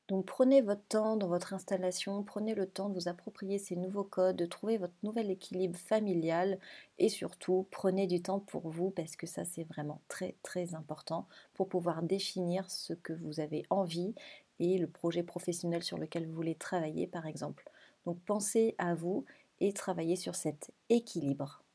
Donc 0.08 0.24
prenez 0.26 0.62
votre 0.62 0.86
temps 0.88 1.16
dans 1.16 1.26
votre 1.26 1.52
installation, 1.52 2.22
prenez 2.22 2.54
le 2.54 2.66
temps 2.66 2.88
de 2.88 2.94
vous 2.94 3.08
approprier 3.08 3.58
ces 3.58 3.74
nouveaux 3.74 4.04
codes, 4.04 4.36
de 4.36 4.46
trouver 4.46 4.78
votre 4.78 4.94
nouvel 5.02 5.30
équilibre 5.30 5.76
familial 5.76 6.60
et 6.98 7.08
surtout 7.08 7.66
prenez 7.72 8.06
du 8.06 8.22
temps 8.22 8.38
pour 8.38 8.68
vous 8.68 8.90
parce 8.90 9.16
que 9.16 9.26
ça 9.26 9.44
c'est 9.44 9.64
vraiment 9.64 10.00
très 10.06 10.36
très 10.42 10.74
important 10.76 11.26
pour 11.54 11.68
pouvoir 11.68 12.02
définir 12.02 12.70
ce 12.70 12.92
que 12.92 13.12
vous 13.12 13.40
avez 13.40 13.64
envie 13.68 14.14
et 14.60 14.78
le 14.78 14.86
projet 14.86 15.24
professionnel 15.24 15.82
sur 15.82 15.98
lequel 15.98 16.26
vous 16.26 16.34
voulez 16.34 16.54
travailler 16.54 17.08
par 17.08 17.26
exemple. 17.26 17.68
Donc 18.04 18.20
pensez 18.20 18.76
à 18.78 18.94
vous 18.94 19.24
et 19.58 19.72
travaillez 19.72 20.16
sur 20.16 20.36
cet 20.36 20.70
équilibre. 20.88 21.65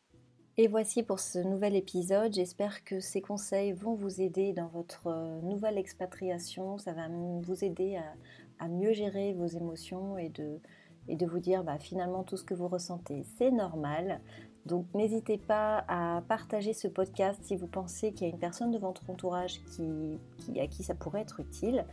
Et 0.58 0.68
voici 0.68 1.02
pour 1.02 1.22
ce 1.22 1.40
nouvel 1.40 1.78
épisode. 1.78 2.34
J'espère 2.34 2.84
que 2.84 3.00
ces 3.00 3.22
conseils 3.22 3.72
vont 3.72 3.94
vous 3.94 4.20
aider 4.20 4.52
dans 4.52 4.68
votre 4.68 5.08
euh, 5.08 5.42
nouvelle 5.44 5.78
expatriation. 5.78 6.78
Ça 6.78 6.92
va 6.92 7.08
vous 7.08 7.64
aider 7.64 7.98
à, 8.60 8.68
mieux 8.68 8.92
gérer 8.92 9.34
vos 9.34 9.48
émotions 9.48 10.18
et 10.18 10.30
de, 10.30 11.26
vous 11.26 11.40
dire 11.40 11.64
bah, 11.64 11.80
finalement 11.80 12.24
tout 12.24 12.36
ce 12.36 12.44
que 12.44 12.54
vous 12.54 12.68
ressentez, 12.68 13.24
c'est 13.38 13.50
normal. 13.50 14.20
Donc 14.66 14.86
n'hésitez 14.94 15.38
pas 15.38 15.84
à 15.88 16.22
partager 16.28 16.74
ce 16.74 16.88
podcast 16.88 17.40
si 17.44 17.56
vous 17.56 17.68
pensez 17.68 18.12
qu'il 18.12 18.28
y 18.28 18.30
a 18.30 18.34
une 18.34 18.40
personne 18.40 18.72
de 18.72 18.78
votre 18.78 19.10
entourage 19.10 19.60
qui, 19.66 20.20
à 20.60 20.68
qui 20.68 20.84
ça 20.84 20.94
pourrait 20.94 21.22
être 21.22 21.40
utile. 21.40 21.86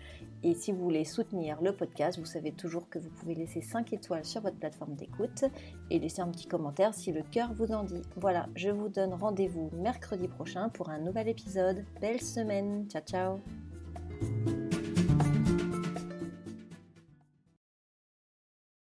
Et 0.43 0.55
si 0.55 0.73
vous 0.73 0.83
voulez 0.83 1.05
soutenir 1.05 1.63
le 1.63 1.73
podcast, 1.73 2.19
vous 2.19 2.27
savez 2.27 2.53
toujours 2.53 2.89
que 2.89 2.99
vous 2.99 3.09
pouvez 3.09 3.35
laisser 3.35 3.63
5 3.63 3.93
étoiles 3.93 4.25
sur 4.25 4.43
votre 4.43 4.57
plateforme 4.57 4.95
d'écoute 4.95 5.45
et 5.91 5.99
laisser 5.99 6.21
un 6.21 6.29
petit 6.29 6.47
commentaire 6.47 6.95
si 6.95 7.11
le 7.13 7.23
cœur 7.23 7.53
vous 7.55 7.73
en 7.73 7.85
dit. 7.85 8.03
Voilà, 8.17 8.47
je 8.55 8.71
vous 8.71 8.89
donne 8.89 9.15
rendez-vous 9.15 9.71
mercredi 9.73 10.29
prochain 10.29 10.69
pour 10.69 10.91
un 10.91 10.99
nouvel 10.99 11.29
épisode. 11.29 11.85
Belle 12.01 12.21
semaine, 12.21 12.87
ciao 12.89 13.03
ciao 13.03 14.58